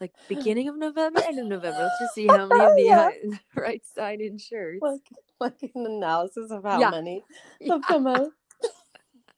like 0.00 0.12
beginning 0.28 0.68
of 0.68 0.76
November, 0.76 1.20
end 1.20 1.38
of 1.38 1.46
November. 1.46 1.84
Let's 1.84 1.98
just 1.98 2.14
see 2.14 2.28
how 2.28 2.46
many 2.46 2.64
of 2.64 2.74
the 2.76 2.88
Yeah. 2.88 3.10
uh, 3.24 3.36
right 3.60 3.84
side 3.84 4.20
in 4.20 4.38
shirts. 4.38 4.82
Like 4.82 5.08
like 5.40 5.62
an 5.74 5.86
analysis 5.86 6.50
of 6.50 6.64
how 6.64 6.80
Yeah. 6.80 6.90
many 6.90 7.24
Yeah, 7.60 7.72
have 7.74 7.86
come 7.86 8.06
out. 8.06 8.32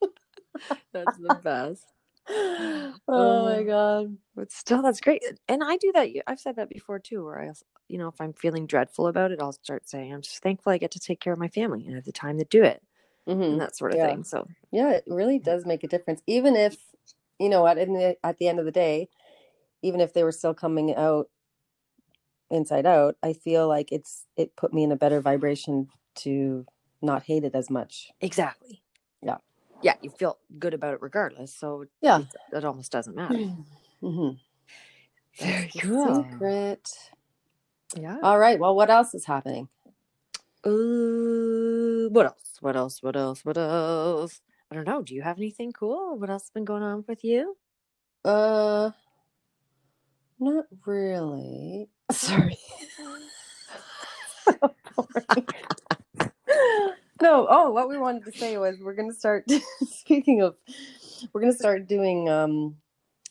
that's 0.93 1.17
the 1.17 1.33
best. 1.33 1.93
oh 2.29 3.43
my 3.43 3.63
Oh. 3.63 3.65
god. 3.65 4.17
But 4.35 4.53
still, 4.53 4.83
that's 4.83 5.01
great. 5.01 5.23
And 5.49 5.63
I 5.65 5.77
do 5.77 5.93
that. 5.93 6.09
I've 6.27 6.41
said 6.41 6.57
that 6.57 6.71
before 6.71 6.99
too, 6.99 7.25
where 7.25 7.41
I, 7.41 7.53
you 7.89 7.99
know, 7.99 8.09
if 8.09 8.21
I'm 8.21 8.33
feeling 8.35 8.67
dreadful 8.67 9.07
about 9.09 9.33
it, 9.33 9.41
I'll 9.43 9.53
start 9.53 9.89
saying, 9.89 10.13
I'm 10.15 10.23
just 10.23 10.43
thankful 10.43 10.73
I 10.73 10.79
get 10.79 10.93
to 10.93 11.01
take 11.01 11.21
care 11.21 11.33
of 11.33 11.39
my 11.39 11.49
family 11.49 11.87
and 11.87 11.95
have 11.97 12.05
the 12.05 12.13
time 12.13 12.39
to 12.39 12.45
do 12.45 12.63
it 12.65 12.83
Mhm. 13.27 13.51
and 13.51 13.61
that 13.61 13.77
sort 13.77 13.93
of 13.93 14.01
Yeah. 14.01 14.01
thing. 14.01 14.25
So, 14.25 14.49
Yeah, 14.73 14.93
it 14.93 15.05
really 15.07 15.39
does 15.39 15.67
make 15.67 15.85
a 15.85 15.89
difference. 15.89 16.23
Even 16.27 16.57
if, 16.57 16.79
you 17.39 17.49
know 17.49 17.63
what, 17.63 17.79
in 17.79 17.95
the, 17.95 18.17
at 18.25 18.39
the 18.39 18.49
end 18.49 18.59
of 18.61 18.65
the 18.67 18.73
day, 18.73 19.09
even 19.83 20.01
if 20.01 20.13
they 20.15 20.25
were 20.25 20.33
still 20.33 20.55
coming 20.55 20.95
out 20.95 21.29
inside 22.51 22.87
out, 22.87 23.17
I 23.23 23.33
feel 23.33 23.67
like 23.69 23.93
it's 23.93 24.27
it 24.37 24.55
put 24.57 24.73
me 24.73 24.83
in 24.85 24.93
a 24.93 24.97
better 24.97 25.21
vibration 25.21 25.89
to 26.17 26.67
not 27.01 27.23
hate 27.25 27.45
it 27.45 27.55
as 27.55 27.69
much. 27.71 28.11
exactly. 28.21 28.83
Yeah. 29.23 29.39
Yeah. 29.83 29.95
You 30.03 30.11
feel 30.11 30.39
good 30.59 30.75
about 30.75 30.95
it 30.95 31.03
regardless. 31.03 31.55
So, 31.55 31.85
Yeah. 32.01 32.19
it's- 32.21 32.35
it 32.53 32.65
almost 32.65 32.93
doesn't 32.93 33.17
matter. 33.17 33.35
Mm-hmm. 34.03 34.37
Very 35.45 35.71
cool. 35.81 36.25
secret. 36.33 36.91
Yeah. 37.97 38.19
All 38.23 38.37
right. 38.39 38.59
Well, 38.59 38.75
what 38.75 38.91
else 38.91 39.15
is 39.15 39.25
happening? 39.27 39.69
Uh, 40.65 42.09
what 42.11 42.27
else? 42.27 42.57
What 42.61 42.77
else? 42.77 43.03
What 43.03 43.17
else? 43.17 43.45
What 43.45 43.57
else? 43.57 44.41
I 44.71 44.75
don't 44.75 44.87
know. 44.87 45.03
Do 45.03 45.15
you 45.15 45.23
have 45.23 45.39
anything 45.39 45.73
cool? 45.73 46.19
What 46.19 46.31
else 46.31 46.43
has 46.45 46.51
been 46.51 46.65
going 46.65 46.83
on 46.83 47.05
with 47.07 47.23
you? 47.25 47.57
Uh, 48.25 48.91
not 50.43 50.67
really. 50.87 51.89
Sorry. 52.13 52.59
no. 57.23 57.47
Oh, 57.49 57.71
what 57.71 57.89
we 57.89 57.97
wanted 57.97 58.25
to 58.25 58.33
say 58.33 58.59
was 58.59 58.79
we're 58.81 58.95
gonna 58.95 59.15
start. 59.15 59.45
speaking 59.89 60.43
of, 60.43 60.57
we're 61.33 61.41
gonna 61.41 61.53
start 61.53 61.87
doing 61.87 62.29
um 62.29 62.77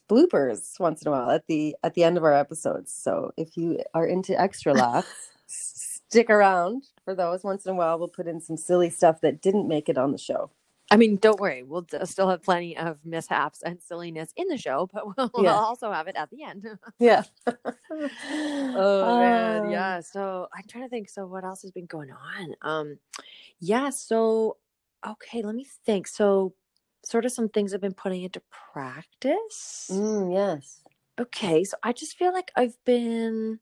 bloopers 0.09 0.79
once 0.79 1.01
in 1.01 1.09
a 1.09 1.11
while 1.11 1.29
at 1.31 1.47
the 1.47 1.75
at 1.83 1.93
the 1.93 2.03
end 2.03 2.17
of 2.17 2.23
our 2.23 2.33
episodes. 2.33 2.93
So 2.93 3.31
if 3.37 3.57
you 3.57 3.79
are 3.93 4.05
into 4.05 4.39
extra 4.39 4.73
laughs, 4.73 5.31
stick 5.47 6.29
around 6.29 6.83
for 7.03 7.13
those. 7.13 7.43
Once 7.43 7.65
in 7.65 7.73
a 7.73 7.75
while, 7.75 7.99
we'll 7.99 8.07
put 8.07 8.27
in 8.27 8.39
some 8.39 8.57
silly 8.57 8.89
stuff 8.89 9.21
that 9.21 9.41
didn't 9.41 9.67
make 9.67 9.89
it 9.89 9.97
on 9.97 10.11
the 10.11 10.17
show. 10.17 10.49
I 10.91 10.97
mean, 10.97 11.15
don't 11.17 11.39
worry. 11.39 11.63
We'll 11.63 11.83
d- 11.83 12.05
still 12.05 12.29
have 12.29 12.43
plenty 12.43 12.77
of 12.77 12.99
mishaps 13.05 13.63
and 13.63 13.81
silliness 13.81 14.33
in 14.37 14.47
the 14.49 14.57
show, 14.57 14.89
but 14.93 15.05
we'll, 15.17 15.31
we'll 15.33 15.47
also 15.49 15.91
have 15.91 16.07
it 16.09 16.17
at 16.17 16.29
the 16.31 16.43
end. 16.43 16.67
Yeah. 16.99 17.23
oh 17.47 19.17
man, 19.19 19.63
Um, 19.65 19.71
yeah. 19.71 20.01
So 20.01 20.49
I'm 20.55 20.65
trying 20.69 20.83
to 20.83 20.89
think. 20.89 21.09
So 21.09 21.25
what 21.25 21.45
else 21.45 21.63
has 21.63 21.71
been 21.71 21.87
going 21.87 22.09
on? 22.11 22.55
Um, 22.61 22.99
yeah. 23.59 23.89
So 23.89 24.57
okay, 25.07 25.41
let 25.43 25.55
me 25.55 25.65
think. 25.85 26.07
So 26.07 26.53
sort 27.03 27.25
of 27.25 27.31
some 27.31 27.49
things 27.49 27.73
I've 27.73 27.81
been 27.81 27.93
putting 27.93 28.23
into 28.23 28.41
practice. 28.73 29.89
Mm, 29.91 30.33
yes. 30.33 30.81
Okay, 31.19 31.63
so 31.63 31.77
I 31.83 31.93
just 31.93 32.17
feel 32.17 32.33
like 32.33 32.51
I've 32.55 32.77
been. 32.85 33.59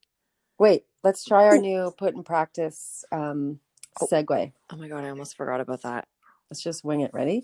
Wait, 0.60 0.86
let's 1.04 1.26
try 1.26 1.46
our 1.46 1.58
new 1.62 1.94
put 1.98 2.16
in 2.16 2.24
practice 2.24 3.06
um 3.12 3.60
Oh. 4.02 4.08
segue. 4.08 4.54
Oh 4.72 4.78
my 4.78 4.88
god, 4.88 5.04
I 5.06 5.10
almost 5.10 5.36
forgot 5.38 5.62
about 5.62 5.82
that. 5.84 6.08
Let's 6.50 6.64
just 6.64 6.84
wing 6.84 7.02
it. 7.02 7.12
Ready? 7.14 7.44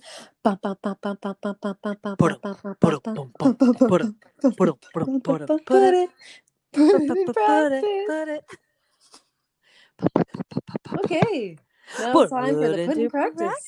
Okay. 10.99 11.57
Now 11.99 12.19
it's 12.19 12.31
time 12.31 12.55
for 12.55 12.67
the 12.69 12.85
put 12.87 12.97
in 12.97 13.09
practice. 13.09 13.63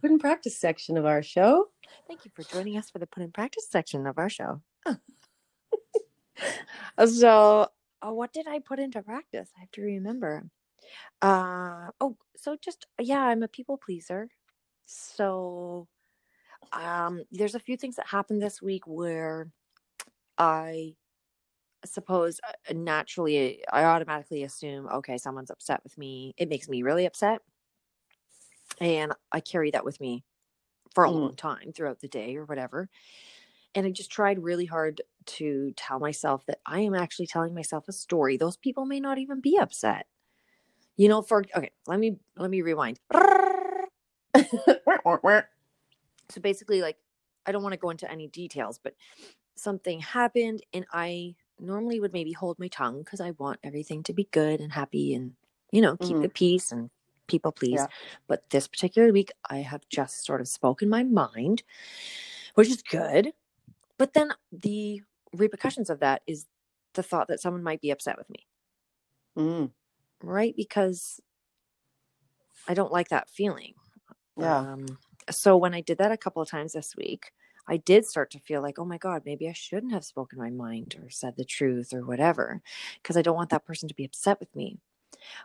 Put 0.00 0.10
in 0.10 0.18
practice 0.18 0.56
section 0.58 0.96
of 0.96 1.06
our 1.06 1.22
show. 1.22 1.68
Thank 2.06 2.24
you 2.24 2.30
for 2.34 2.42
joining 2.44 2.76
us 2.76 2.90
for 2.90 2.98
the 2.98 3.06
put 3.06 3.22
in 3.22 3.32
practice 3.32 3.66
section 3.68 4.06
of 4.06 4.18
our 4.18 4.28
show. 4.28 4.60
so, 7.06 7.68
what 8.02 8.32
did 8.32 8.46
I 8.46 8.60
put 8.60 8.78
into 8.78 9.02
practice? 9.02 9.50
I 9.56 9.60
have 9.60 9.70
to 9.72 9.82
remember. 9.82 10.44
Uh, 11.22 11.90
oh, 12.00 12.16
so 12.36 12.56
just 12.56 12.86
yeah, 13.00 13.22
I'm 13.22 13.42
a 13.42 13.48
people 13.48 13.78
pleaser. 13.78 14.28
So, 14.86 15.88
um, 16.72 17.24
there's 17.32 17.54
a 17.56 17.60
few 17.60 17.76
things 17.76 17.96
that 17.96 18.08
happened 18.08 18.42
this 18.42 18.62
week 18.62 18.86
where 18.86 19.52
I 20.38 20.96
suppose 21.86 22.40
uh, 22.48 22.74
naturally 22.74 23.64
I 23.72 23.84
automatically 23.84 24.44
assume 24.44 24.88
okay, 24.88 25.18
someone's 25.18 25.50
upset 25.52 25.82
with 25.84 25.98
me. 25.98 26.34
It 26.38 26.48
makes 26.50 26.68
me 26.68 26.82
really 26.84 27.06
upset, 27.06 27.42
and 28.80 29.12
I 29.32 29.40
carry 29.40 29.70
that 29.70 29.84
with 29.84 30.00
me 30.00 30.24
for 30.94 31.04
a 31.04 31.10
Mm. 31.10 31.12
long 31.12 31.36
time 31.36 31.72
throughout 31.72 32.00
the 32.00 32.08
day 32.08 32.36
or 32.36 32.46
whatever. 32.46 32.90
And 33.74 33.86
I 33.86 33.92
just 33.92 34.12
tried 34.12 34.42
really 34.42 34.66
hard 34.66 35.02
to 35.26 35.72
tell 35.76 36.00
myself 36.00 36.46
that 36.46 36.60
I 36.66 36.80
am 36.80 36.94
actually 36.94 37.28
telling 37.28 37.54
myself 37.54 37.88
a 37.88 37.92
story. 37.92 38.36
Those 38.38 38.56
people 38.58 38.86
may 38.86 39.00
not 39.00 39.18
even 39.18 39.40
be 39.40 39.58
upset. 39.58 40.08
You 40.96 41.08
know, 41.08 41.22
for 41.22 41.44
okay, 41.56 41.70
let 41.86 41.98
me 41.98 42.18
let 42.36 42.50
me 42.50 42.62
rewind. 42.62 42.98
So 46.30 46.40
basically, 46.40 46.80
like, 46.80 46.96
I 47.46 47.52
don't 47.52 47.62
want 47.62 47.74
to 47.74 47.78
go 47.78 47.90
into 47.90 48.10
any 48.10 48.28
details, 48.28 48.78
but 48.82 48.94
something 49.56 50.00
happened, 50.00 50.62
and 50.72 50.86
I 50.92 51.36
normally 51.60 52.00
would 52.00 52.12
maybe 52.12 52.32
hold 52.32 52.58
my 52.58 52.68
tongue 52.68 53.00
because 53.00 53.20
I 53.20 53.32
want 53.32 53.60
everything 53.62 54.02
to 54.04 54.12
be 54.12 54.24
good 54.32 54.60
and 54.60 54.72
happy 54.72 55.14
and, 55.14 55.36
you 55.72 55.80
know, 55.82 55.96
keep 55.96 56.16
Mhm. 56.16 56.22
the 56.22 56.28
peace 56.28 56.72
and 56.72 56.90
people 57.26 57.52
please. 57.52 57.80
Yeah. 57.80 57.88
But 58.26 58.50
this 58.50 58.66
particular 58.68 59.12
week, 59.12 59.32
I 59.48 59.58
have 59.58 59.88
just 59.88 60.24
sort 60.24 60.40
of 60.40 60.48
spoken 60.48 60.88
my 60.88 61.02
mind, 61.04 61.62
which 62.54 62.68
is 62.68 62.82
good. 62.82 63.34
But 63.98 64.14
then 64.14 64.32
the 64.52 65.02
repercussions 65.32 65.90
of 65.90 66.00
that 66.00 66.22
is 66.26 66.46
the 66.94 67.02
thought 67.02 67.28
that 67.28 67.40
someone 67.40 67.62
might 67.62 67.80
be 67.80 67.90
upset 67.90 68.18
with 68.18 68.30
me, 68.30 68.46
Mm, 69.36 69.72
right? 70.26 70.54
Because 70.56 71.20
I 72.68 72.74
don't 72.74 72.92
like 72.92 73.08
that 73.08 73.28
feeling. 73.30 73.74
yeah. 74.36 74.66
Um, 74.72 74.98
so 75.30 75.56
when 75.56 75.74
I 75.74 75.80
did 75.80 75.98
that 75.98 76.12
a 76.12 76.16
couple 76.16 76.42
of 76.42 76.48
times 76.50 76.72
this 76.72 76.96
week, 76.96 77.32
I 77.68 77.78
did 77.78 78.04
start 78.06 78.30
to 78.32 78.38
feel 78.40 78.62
like, 78.62 78.78
oh 78.78 78.84
my 78.84 78.98
God, 78.98 79.22
maybe 79.24 79.48
I 79.48 79.52
shouldn't 79.54 79.92
have 79.92 80.04
spoken 80.04 80.38
my 80.38 80.50
mind 80.50 80.96
or 81.02 81.10
said 81.10 81.36
the 81.36 81.44
truth 81.46 81.94
or 81.94 82.04
whatever, 82.06 82.62
because 83.02 83.16
I 83.16 83.22
don't 83.22 83.36
want 83.36 83.50
that 83.50 83.64
person 83.66 83.88
to 83.88 83.94
be 83.94 84.04
upset 84.04 84.40
with 84.40 84.54
me. 84.56 84.78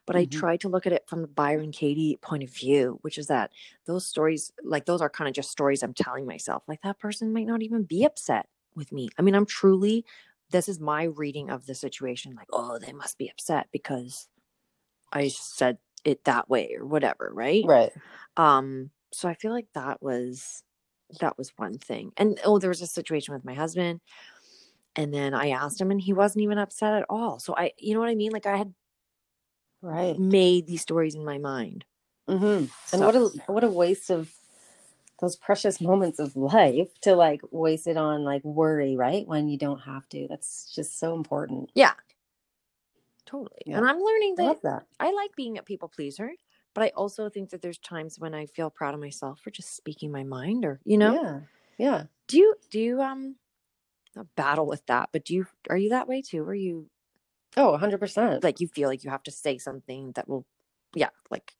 but 0.06 0.15
I 0.15 0.26
Mhm. 0.26 0.32
tried 0.32 0.62
to 0.62 0.70
look 0.70 0.88
at 0.88 0.94
it 0.94 1.08
from 1.08 1.22
the 1.22 1.28
Byron 1.28 1.72
Katie 1.72 2.18
point 2.22 2.44
of 2.44 2.50
view, 2.54 3.00
which 3.04 3.18
is 3.18 3.28
that 3.28 3.52
those 3.86 4.06
stories, 4.08 4.52
like 4.63 4.86
those 4.86 5.02
are 5.02 5.10
kind 5.10 5.28
of 5.28 5.34
just 5.36 5.52
stories 5.52 5.84
I'm 5.84 5.94
telling 5.94 6.26
myself. 6.26 6.63
Like 6.68 6.82
that 6.84 7.00
person 7.00 7.34
might 7.34 7.48
not 7.48 7.62
even 7.63 7.84
be 7.84 8.04
upset 8.06 8.48
with 8.76 8.92
me. 8.92 9.10
I 9.18 9.22
mean, 9.24 9.36
I'm 9.36 9.46
truly, 9.46 10.06
this 10.52 10.70
is 10.70 10.80
my 10.80 11.04
reading 11.04 11.50
of 11.50 11.68
the 11.68 11.76
situation. 11.76 12.36
Like, 12.36 12.50
oh, 12.54 12.80
they 12.80 12.94
must 12.94 13.18
be 13.18 13.30
upset 13.30 13.68
because 13.72 14.28
I 15.12 15.30
said 15.30 15.78
it 16.04 16.24
that 16.26 16.50
way 16.50 16.76
or 16.78 16.86
whatever, 16.86 17.30
right? 17.34 17.63
Right. 17.65 17.91
Um, 18.38 18.91
so 19.12 19.28
I 19.28 19.34
feel 19.34 19.52
like 19.52 19.67
that 19.74 20.02
was 20.02 20.63
that 21.19 21.38
was 21.38 21.52
one 21.58 21.78
thing. 21.78 22.12
And 22.17 22.39
oh, 22.45 22.60
there 22.60 22.69
was 22.69 22.82
a 22.82 22.88
situation 22.88 23.34
with 23.34 23.45
my 23.45 23.54
husband. 23.54 24.02
And 24.95 25.13
then 25.13 25.34
I 25.34 25.50
asked 25.50 25.80
him 25.80 25.91
and 25.91 26.02
he 26.02 26.13
wasn't 26.13 26.43
even 26.43 26.58
upset 26.58 26.93
at 26.93 27.06
all. 27.10 27.39
So 27.39 27.56
I 27.58 27.72
you 27.78 27.93
know 27.93 28.00
what 28.00 28.10
I 28.10 28.15
mean? 28.15 28.32
Like 28.32 28.45
I 28.45 28.58
had 28.58 28.74
Right. 29.82 30.19
made 30.19 30.67
these 30.67 30.82
stories 30.82 31.15
in 31.15 31.24
my 31.24 31.38
mind. 31.38 31.86
Mm-hmm. 32.30 32.65
And 32.93 33.06
what 33.06 33.15
a 33.15 33.30
what 33.48 33.63
a 33.63 33.69
waste 33.69 34.10
of 34.10 34.30
those 35.19 35.36
precious 35.36 35.82
moments 35.82 36.19
of 36.19 36.36
life 36.36 36.88
to 37.02 37.15
like 37.15 37.41
waste 37.52 37.88
it 37.88 37.98
on 37.98 38.24
like 38.24 38.43
worry, 38.43 38.95
right? 38.95 39.28
When 39.28 39.48
you 39.48 39.58
don't 39.58 39.80
have 39.80 40.08
to. 40.10 40.28
That's 40.28 40.74
just 40.74 41.00
so 41.00 41.15
important. 41.15 41.72
Yeah. 41.74 41.93
Totally. 43.30 43.62
Yeah. 43.65 43.78
And 43.78 43.86
I'm 43.86 44.00
learning 44.00 44.36
I 44.38 44.42
that 44.42 44.44
love 44.44 44.62
that. 44.63 44.88
I 45.00 45.12
like 45.12 45.36
being 45.36 45.58
a 45.58 45.63
people 45.63 45.88
pleaser, 45.89 46.32
but 46.74 46.84
I 46.84 46.89
also 46.89 47.30
think 47.30 47.50
that 47.52 47.62
there's 47.62 47.78
times 47.80 48.20
when 48.20 48.34
I 48.34 48.46
feel 48.48 48.70
proud 48.70 48.94
of 48.94 49.00
myself 49.00 49.39
for 49.39 49.52
just 49.52 49.76
speaking 49.76 50.12
my 50.12 50.24
mind 50.24 50.65
or 50.65 50.82
you 50.84 50.98
know. 50.98 51.22
Yeah. 51.22 51.42
Yeah. 51.78 52.06
Do 52.28 52.38
you 52.38 52.56
do 52.70 52.80
you 52.80 53.02
um 53.02 53.38
battle 54.36 54.68
with 54.68 54.86
that, 54.88 55.10
but 55.12 55.26
do 55.26 55.34
you 55.36 55.48
are 55.70 55.78
you 55.78 55.89
that 55.89 56.08
way 56.08 56.22
too? 56.22 56.44
Are 56.44 56.54
you 56.56 56.89
Oh, 57.58 57.72
100%. 57.72 58.44
like 58.44 58.60
you 58.60 58.68
feel 58.68 58.89
like 58.89 59.04
you 59.04 59.10
have 59.10 59.24
to 59.24 59.32
say 59.32 59.58
something 59.58 60.12
that 60.13 60.28
will 60.28 60.46
yeah, 60.96 61.10
like 61.30 61.54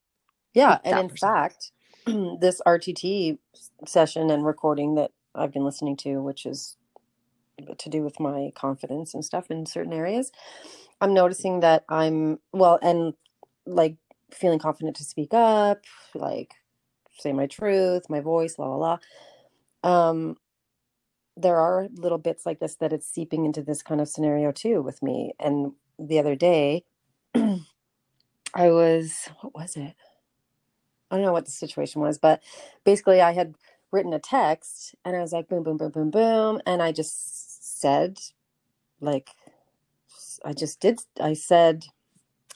Yeah, 0.54 0.80
and 0.84 0.98
in 0.98 1.10
person. 1.10 1.10
fact, 1.10 1.72
this 2.06 2.62
RTT 2.66 3.38
session 3.86 4.30
and 4.30 4.46
recording 4.46 4.96
that 4.96 5.12
I've 5.36 5.52
been 5.54 5.64
listening 5.66 5.96
to, 5.98 6.22
which 6.22 6.46
is 6.46 6.78
to 7.78 7.90
do 7.90 8.04
with 8.04 8.20
my 8.20 8.52
confidence 8.56 9.14
and 9.14 9.24
stuff 9.24 9.52
in 9.52 9.66
certain 9.66 9.94
areas, 9.94 10.32
I'm 11.02 11.14
noticing 11.14 11.62
that 11.62 11.86
I'm 11.90 12.40
well, 12.54 12.80
and 12.82 13.14
like 13.66 13.98
feeling 14.32 14.60
confident 14.60 14.96
to 14.98 15.04
speak 15.04 15.34
up, 15.34 15.84
like 16.16 16.54
say 17.20 17.34
my 17.34 17.48
truth, 17.48 18.10
my 18.10 18.20
voice, 18.20 18.58
la 18.58 18.68
la 18.68 18.76
la. 18.76 19.00
Um, 20.10 20.38
there 21.38 21.58
are 21.58 21.88
little 21.94 22.18
bits 22.18 22.46
like 22.46 22.60
this 22.60 22.76
that 22.76 22.94
it's 22.94 23.08
seeping 23.08 23.46
into 23.46 23.62
this 23.62 23.82
kind 23.82 24.02
of 24.02 24.10
scenario 24.10 24.52
too 24.52 24.82
with 24.82 25.02
me. 25.02 25.34
And 25.40 25.74
the 25.98 26.20
other 26.20 26.36
day, 26.36 26.84
I 27.36 28.70
was, 28.72 29.30
what 29.42 29.54
was 29.56 29.76
it? 29.76 29.96
I 31.12 31.16
don't 31.16 31.26
know 31.26 31.34
what 31.34 31.46
the 31.46 31.52
situation 31.52 32.02
was, 32.02 32.18
but 32.18 32.42
basically 32.84 33.22
I 33.22 33.32
had 33.34 33.56
written 33.92 34.14
a 34.14 34.20
text 34.20 34.96
and 35.06 35.16
I 35.16 35.22
was 35.22 35.32
like 35.32 35.48
boom, 35.48 35.64
boom, 35.64 35.78
boom, 35.78 35.92
boom, 35.92 36.12
boom. 36.12 36.62
And 36.66 36.82
I 36.82 36.92
just 36.92 37.80
said, 37.80 38.20
like, 39.02 39.32
I 40.46 40.54
just 40.54 40.80
did, 40.80 41.00
I 41.22 41.34
said 41.34 41.86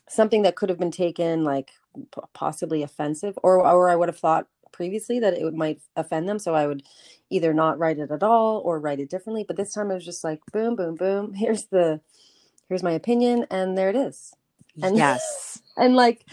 something 0.10 0.43
that 0.43 0.56
could 0.56 0.69
have 0.69 0.80
been 0.80 0.91
taken 0.91 1.43
like 1.43 1.72
p- 1.96 2.22
possibly 2.34 2.84
offensive, 2.84 3.38
or, 3.43 3.65
or 3.65 3.89
I 3.89 3.96
would 3.96 4.10
have 4.10 4.17
thought 4.19 4.48
previously 4.72 5.19
that 5.19 5.34
it 5.34 5.54
might 5.54 5.80
offend 5.96 6.28
them. 6.28 6.39
So 6.39 6.56
I 6.56 6.67
would 6.67 6.84
either 7.30 7.54
not 7.54 7.80
write 7.80 8.00
it 8.00 8.12
at 8.12 8.24
all 8.24 8.60
or 8.65 8.80
write 8.80 9.00
it 9.00 9.10
differently. 9.10 9.43
But 9.48 9.58
this 9.58 9.74
time 9.74 9.91
I 9.91 9.96
was 9.96 10.06
just 10.06 10.24
like, 10.24 10.39
boom, 10.52 10.76
boom, 10.76 10.96
boom. 10.96 11.34
Here's 11.36 11.65
the, 11.65 12.00
here's 12.69 12.84
my 12.84 12.91
opinion. 12.91 13.46
And 13.52 13.78
there 13.78 13.89
it 13.89 13.96
is 13.96 14.34
And- 14.82 14.98
yes. 14.98 15.62
and 15.78 15.96
like 15.96 16.26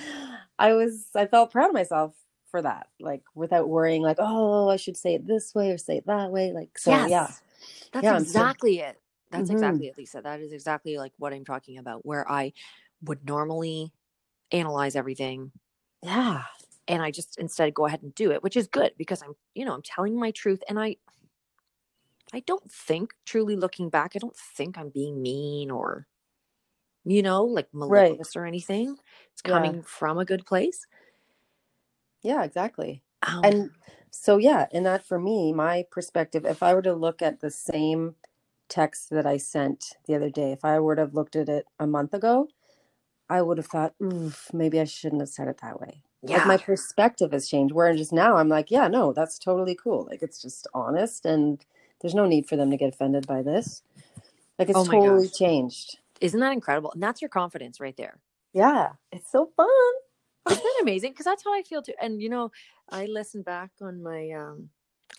i 0.58 0.74
was 0.74 1.06
i 1.16 1.24
felt 1.24 1.50
proud 1.50 1.68
of 1.68 1.72
myself 1.74 2.14
for 2.50 2.60
that 2.60 2.88
like 3.00 3.22
without 3.34 3.66
worrying 3.70 4.02
like 4.02 4.18
oh 4.18 4.68
i 4.68 4.76
should 4.76 4.96
say 4.98 5.14
it 5.14 5.26
this 5.26 5.54
way 5.54 5.70
or 5.70 5.78
say 5.78 5.96
it 5.96 6.06
that 6.06 6.30
way 6.30 6.52
like 6.52 6.76
so 6.76 6.90
yes. 6.90 7.08
yeah 7.08 7.30
That's 7.94 8.04
Yeah, 8.04 8.12
I'm 8.16 8.18
so- 8.24 8.28
exactly 8.40 8.80
it. 8.80 9.00
That's 9.30 9.50
Mhm. 9.50 9.50
exactly 9.50 9.86
it, 9.88 9.96
Lisa. 9.98 10.20
That 10.22 10.40
is 10.40 10.52
exactly 10.52 10.98
like 10.98 11.12
what 11.18 11.32
I'm 11.32 11.44
talking 11.44 11.78
about, 11.78 12.04
where 12.04 12.30
I 12.30 12.52
would 13.02 13.26
normally 13.26 13.92
analyze 14.52 14.96
everything 14.96 15.52
yeah 16.02 16.44
and 16.88 17.02
I 17.02 17.10
just 17.10 17.38
instead 17.38 17.74
go 17.74 17.86
ahead 17.86 18.02
and 18.02 18.14
do 18.14 18.32
it, 18.32 18.42
which 18.42 18.56
is 18.56 18.66
good 18.68 18.92
because 18.98 19.22
I'm, 19.22 19.34
you 19.54 19.64
know, 19.64 19.74
I'm 19.74 19.82
telling 19.82 20.18
my 20.18 20.30
truth 20.32 20.62
and 20.68 20.78
I 20.80 20.96
I 22.32 22.40
don't 22.40 22.70
think 22.70 23.14
truly 23.26 23.56
looking 23.56 23.88
back, 23.90 24.12
I 24.14 24.18
don't 24.18 24.36
think 24.36 24.78
I'm 24.78 24.90
being 24.90 25.22
mean 25.22 25.70
or 25.70 26.06
you 27.04 27.22
know, 27.22 27.44
like 27.44 27.68
Right. 27.86 28.20
malicious 28.20 28.36
or 28.36 28.44
anything. 28.46 28.96
It's 29.32 29.42
Yeah. 29.44 29.72
coming 29.72 29.82
from 29.82 30.18
a 30.18 30.24
good 30.24 30.46
place. 30.46 30.86
yeah 32.22 32.42
exactly 32.44 33.02
Um, 33.26 33.44
and 33.44 33.70
so 34.10 34.36
yeah 34.38 34.66
and 34.72 34.84
that 34.86 35.04
for 35.06 35.18
me 35.18 35.52
my 35.52 35.84
perspective 35.90 36.44
if 36.44 36.62
i 36.62 36.74
were 36.74 36.82
to 36.82 36.94
look 36.94 37.22
at 37.22 37.40
the 37.40 37.50
same 37.50 38.14
text 38.70 39.10
that 39.10 39.26
i 39.26 39.38
sent 39.38 39.94
the 40.06 40.16
other 40.16 40.30
day 40.30 40.52
if 40.52 40.64
i 40.64 40.80
would 40.80 40.98
have 40.98 41.14
looked 41.14 41.36
at 41.36 41.50
it 41.50 41.66
a 41.80 41.88
month 41.88 42.14
ago 42.14 42.48
i 43.30 43.42
would 43.42 43.58
have 43.58 43.66
thought 43.66 43.94
Oof, 44.02 44.50
maybe 44.52 44.80
i 44.80 44.84
shouldn't 44.84 45.22
have 45.22 45.30
said 45.30 45.48
it 45.48 45.60
that 45.62 45.80
way 45.80 46.02
yeah. 46.22 46.38
like 46.38 46.46
my 46.46 46.58
perspective 46.58 47.32
has 47.32 47.48
changed 47.48 47.74
where 47.74 47.94
just 47.96 48.12
now 48.12 48.36
i'm 48.38 48.48
like 48.50 48.70
yeah 48.70 48.88
no 48.88 49.12
that's 49.12 49.38
totally 49.38 49.76
cool 49.76 50.06
like 50.10 50.22
it's 50.22 50.42
just 50.42 50.68
honest 50.74 51.26
and 51.26 51.66
there's 52.02 52.14
no 52.14 52.26
need 52.26 52.46
for 52.48 52.56
them 52.56 52.70
to 52.70 52.78
get 52.78 52.94
offended 52.94 53.26
by 53.26 53.42
this 53.42 53.82
like 54.58 54.70
it's 54.70 54.78
Oh 54.78 54.84
totally 54.84 55.28
gosh. 55.28 55.30
changed 55.30 55.98
Isn't 56.20 56.40
that 56.40 56.52
incredible? 56.52 56.92
And 56.92 57.02
that's 57.02 57.22
your 57.22 57.30
confidence 57.30 57.80
right 57.80 57.96
there. 57.96 58.18
yeah 58.54 58.92
it's 59.12 59.30
so 59.32 59.50
fun 59.56 59.68
Isn't 60.48 60.62
that 60.64 60.78
amazing? 60.82 61.12
Because 61.12 61.26
that's 61.26 61.44
how 61.44 61.54
I 61.54 61.62
feel 61.62 61.82
too. 61.82 61.94
And 62.00 62.22
you 62.22 62.28
know, 62.28 62.50
I 62.90 63.06
listen 63.06 63.42
back 63.42 63.70
on 63.80 64.02
my 64.02 64.30
um 64.32 64.70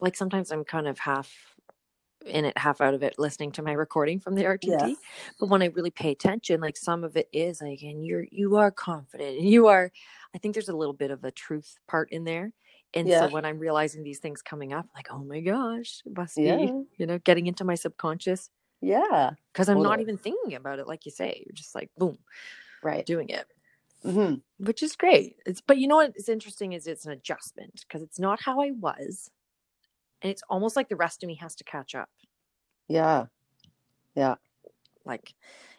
like 0.02 0.16
sometimes 0.16 0.52
I'm 0.52 0.64
kind 0.66 0.88
of 0.88 1.00
half 1.00 1.32
in 2.25 2.45
it, 2.45 2.57
half 2.57 2.81
out 2.81 2.93
of 2.93 3.03
it, 3.03 3.15
listening 3.17 3.51
to 3.53 3.62
my 3.63 3.73
recording 3.73 4.19
from 4.19 4.36
the 4.36 4.43
RTT. 4.45 4.95
Yeah. 4.95 4.95
But 5.39 5.49
when 5.49 5.62
I 5.62 5.65
really 5.67 5.91
pay 5.91 6.12
attention, 6.12 6.62
like 6.62 6.77
some 6.77 7.03
of 7.03 7.15
it 7.17 7.29
is 7.34 7.62
like, 7.62 7.81
and 7.81 8.05
you're 8.05 8.25
you 8.31 8.55
are 8.57 8.71
confident 8.71 9.39
and 9.39 9.49
you 9.49 9.67
are 9.67 9.91
I 10.36 10.38
think 10.38 10.53
there's 10.55 10.69
a 10.69 10.75
little 10.75 10.93
bit 10.93 11.12
of 11.12 11.23
a 11.23 11.31
truth 11.31 11.77
part 11.88 12.12
in 12.12 12.23
there. 12.23 12.53
And 12.93 13.12
Yeah. 13.12 13.13
so 13.13 13.27
when 13.27 13.45
I'm 13.45 13.60
realizing 13.60 14.03
these 14.03 14.19
things 14.19 14.41
coming 14.41 14.73
up, 14.73 14.88
like, 14.95 15.07
oh 15.12 15.23
my 15.23 15.39
gosh, 15.41 16.01
it 16.05 16.15
must 16.17 16.43
be, 16.43 16.73
you 16.97 17.05
know, 17.05 17.19
getting 17.19 17.47
into 17.47 17.63
my 17.63 17.75
subconscious. 17.75 18.49
yeah 18.81 19.31
Because 19.53 19.67
I'm 19.69 19.81
not 19.81 19.99
even 19.99 20.17
thinking 20.17 20.55
about 20.55 20.79
it, 20.79 20.88
like 20.88 21.05
you 21.05 21.12
say. 21.12 21.43
You're 21.45 21.53
just 21.53 21.75
like, 21.75 21.89
boom, 21.97 22.17
right 22.84 23.05
doing 23.05 23.29
it 23.29 23.47
hmm 24.03 24.36
which 24.57 24.84
is 24.84 24.95
great. 24.95 25.38
It's 25.45 25.62
but 25.62 25.77
you 25.77 25.88
know 25.88 25.95
what 25.97 26.13
is 26.15 26.29
interesting 26.29 26.73
is 26.73 26.88
it's 26.88 27.05
an 27.05 27.12
adjustment 27.12 27.84
because 27.88 28.01
it's 28.01 28.19
not 28.19 28.41
how 28.41 28.62
I 28.62 28.71
was, 28.71 29.31
and 30.21 30.31
it's 30.31 30.43
almost 30.49 30.75
like 30.75 30.89
the 30.89 30.95
rest 30.95 31.23
of 31.23 31.27
me 31.27 31.36
has 31.36 31.55
to 31.55 31.63
catch 31.63 31.95
up. 31.95 32.10
yeah 32.88 33.25
Yeah. 34.15 34.36
Like 35.05 35.34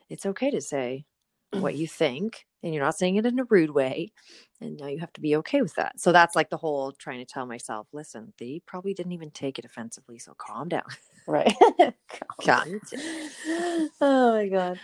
it's 0.08 0.26
okay 0.26 0.50
to 0.50 0.60
say 0.60 1.04
what 1.52 1.74
you 1.74 1.86
think, 1.86 2.46
and 2.62 2.74
you're 2.74 2.82
not 2.84 2.96
saying 2.96 3.16
it 3.16 3.26
in 3.26 3.38
a 3.38 3.44
rude 3.44 3.70
way, 3.70 4.12
and 4.60 4.78
now 4.78 4.86
you 4.86 4.98
have 4.98 5.12
to 5.12 5.20
be 5.20 5.36
okay 5.36 5.60
with 5.62 5.74
that. 5.74 6.00
So 6.00 6.12
that's 6.12 6.34
like 6.34 6.50
the 6.50 6.56
whole 6.56 6.92
trying 6.92 7.18
to 7.18 7.24
tell 7.26 7.46
myself, 7.46 7.86
listen, 7.92 8.32
they 8.38 8.62
probably 8.66 8.94
didn't 8.94 9.12
even 9.12 9.30
take 9.30 9.58
it 9.58 9.64
offensively, 9.64 10.18
so 10.18 10.34
calm 10.36 10.68
down. 10.68 10.84
right 11.26 11.54
Calm 12.42 12.80
oh 14.00 14.32
my 14.32 14.48
god 14.48 14.78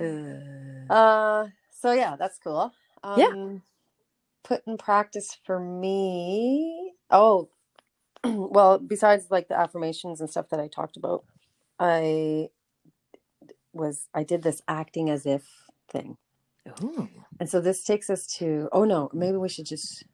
Uh, 0.00 0.90
Uh, 0.92 1.46
so 1.70 1.92
yeah, 1.92 2.16
that's 2.16 2.38
cool. 2.38 2.72
Um, 3.02 3.20
Yeah. 3.20 3.58
Put 4.44 4.62
in 4.66 4.76
practice 4.76 5.38
for 5.44 5.58
me. 5.58 6.92
Oh, 7.10 7.48
well, 8.50 8.78
besides 8.78 9.26
like 9.30 9.48
the 9.48 9.58
affirmations 9.58 10.20
and 10.20 10.30
stuff 10.30 10.48
that 10.50 10.60
I 10.60 10.68
talked 10.68 10.96
about, 10.96 11.24
I 11.78 12.48
was 13.72 14.08
I 14.14 14.22
did 14.22 14.42
this 14.42 14.62
acting 14.68 15.10
as 15.10 15.26
if 15.26 15.42
thing. 15.88 16.16
ooh. 16.82 17.08
And 17.38 17.48
so 17.48 17.60
this 17.60 17.84
takes 17.84 18.08
us 18.08 18.26
to, 18.38 18.68
oh 18.72 18.84
no, 18.84 19.10
maybe 19.12 19.36
we 19.36 19.48
should 19.48 19.66
just, 19.66 20.04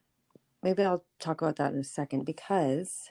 maybe 0.63 0.83
I'll 0.83 1.05
talk 1.19 1.41
about 1.41 1.57
that 1.57 1.73
in 1.73 1.79
a 1.79 1.83
second 1.83 2.25
because, 2.25 3.09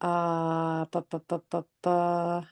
uh, 0.00 0.84
ba, 0.90 1.04
ba, 1.10 1.20
ba, 1.26 1.42
ba, 1.50 1.64
ba. 1.82 2.48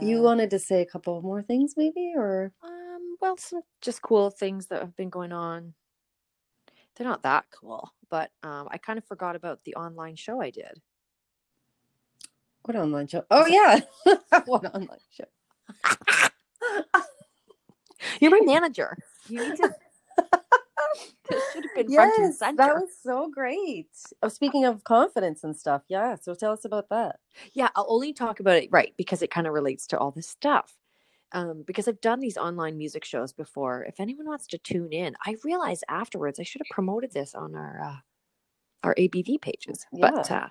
You 0.00 0.22
wanted 0.22 0.50
to 0.50 0.58
say 0.58 0.80
a 0.80 0.86
couple 0.86 1.20
more 1.22 1.42
things 1.42 1.74
maybe, 1.76 2.12
or? 2.16 2.52
Um, 2.62 3.16
well, 3.20 3.36
some 3.36 3.62
just 3.80 4.02
cool 4.02 4.30
things 4.30 4.68
that 4.68 4.80
have 4.80 4.96
been 4.96 5.10
going 5.10 5.32
on. 5.32 5.74
They're 6.96 7.06
not 7.08 7.22
that 7.24 7.46
cool, 7.52 7.90
but 8.10 8.30
um, 8.42 8.68
I 8.70 8.78
kind 8.78 8.98
of 8.98 9.04
forgot 9.06 9.36
about 9.36 9.64
the 9.64 9.74
online 9.76 10.16
show 10.16 10.40
I 10.40 10.50
did. 10.50 10.80
What 12.64 12.76
online 12.76 13.08
show? 13.08 13.24
Oh 13.30 13.46
yeah, 13.46 13.80
what 14.46 14.64
online 14.74 14.98
show? 15.10 15.24
You're 18.20 18.30
my 18.30 18.42
manager. 18.44 18.98
You 19.28 19.40
need 19.40 19.56
to. 19.56 19.74
this 21.28 21.50
should 21.52 21.64
have 21.64 21.74
been 21.74 21.90
front 21.90 22.18
and 22.18 22.32
Yes, 22.32 22.38
center. 22.38 22.58
that 22.58 22.76
was 22.76 22.90
so 23.02 23.30
great. 23.30 23.88
Oh, 24.22 24.28
speaking 24.28 24.64
of 24.64 24.84
confidence 24.84 25.44
and 25.44 25.56
stuff, 25.56 25.82
yeah. 25.88 26.16
So 26.20 26.34
tell 26.34 26.52
us 26.52 26.64
about 26.64 26.88
that. 26.90 27.20
Yeah, 27.54 27.68
I'll 27.76 27.86
only 27.88 28.12
talk 28.12 28.40
about 28.40 28.56
it 28.56 28.68
right 28.72 28.94
because 28.96 29.22
it 29.22 29.30
kind 29.30 29.46
of 29.46 29.52
relates 29.54 29.86
to 29.88 29.98
all 29.98 30.10
this 30.12 30.28
stuff. 30.28 30.74
Um, 31.34 31.64
because 31.66 31.88
I've 31.88 32.00
done 32.00 32.20
these 32.20 32.38
online 32.38 32.78
music 32.78 33.04
shows 33.04 33.32
before. 33.32 33.84
If 33.84 34.00
anyone 34.00 34.26
wants 34.26 34.46
to 34.48 34.58
tune 34.58 34.92
in, 34.92 35.16
I 35.26 35.36
realized 35.44 35.84
afterwards 35.88 36.40
I 36.40 36.44
should 36.44 36.60
have 36.60 36.70
promoted 36.70 37.12
this 37.12 37.34
on 37.34 37.54
our 37.56 37.82
uh, 37.84 37.96
our 38.84 38.94
ABV 38.94 39.40
pages, 39.40 39.84
but 40.00 40.30
uh, 40.30 40.48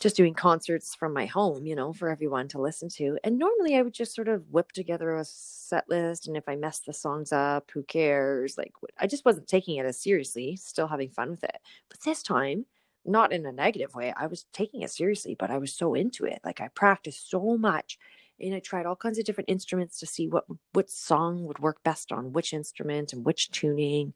just 0.00 0.16
doing 0.16 0.34
concerts 0.34 0.94
from 0.94 1.12
my 1.12 1.26
home, 1.26 1.66
you 1.66 1.76
know, 1.76 1.92
for 1.92 2.08
everyone 2.08 2.48
to 2.48 2.60
listen 2.60 2.88
to. 2.88 3.18
And 3.22 3.38
normally 3.38 3.76
I 3.76 3.82
would 3.82 3.92
just 3.92 4.14
sort 4.14 4.28
of 4.28 4.50
whip 4.50 4.72
together 4.72 5.14
a 5.16 5.24
set 5.24 5.88
list, 5.88 6.26
and 6.26 6.36
if 6.36 6.48
I 6.48 6.56
messed 6.56 6.86
the 6.86 6.92
songs 6.92 7.32
up, 7.32 7.70
who 7.72 7.84
cares? 7.84 8.58
Like 8.58 8.72
I 8.98 9.06
just 9.06 9.24
wasn't 9.24 9.48
taking 9.48 9.76
it 9.76 9.86
as 9.86 10.00
seriously, 10.00 10.56
still 10.56 10.88
having 10.88 11.10
fun 11.10 11.30
with 11.30 11.44
it. 11.44 11.58
But 11.88 12.00
this 12.00 12.22
time, 12.24 12.66
not 13.04 13.32
in 13.32 13.46
a 13.46 13.52
negative 13.52 13.94
way, 13.94 14.12
I 14.16 14.26
was 14.26 14.46
taking 14.52 14.82
it 14.82 14.90
seriously, 14.90 15.36
but 15.38 15.50
I 15.50 15.58
was 15.58 15.72
so 15.72 15.94
into 15.94 16.24
it. 16.24 16.40
Like 16.44 16.60
I 16.60 16.68
practiced 16.68 17.30
so 17.30 17.56
much 17.56 17.98
and 18.40 18.54
I 18.54 18.60
tried 18.60 18.86
all 18.86 18.96
kinds 18.96 19.18
of 19.18 19.24
different 19.24 19.50
instruments 19.50 19.98
to 20.00 20.06
see 20.06 20.28
what 20.28 20.44
what 20.72 20.90
song 20.90 21.46
would 21.46 21.58
work 21.60 21.82
best 21.84 22.12
on 22.12 22.32
which 22.32 22.52
instrument 22.52 23.12
and 23.12 23.24
which 23.24 23.50
tuning. 23.50 24.14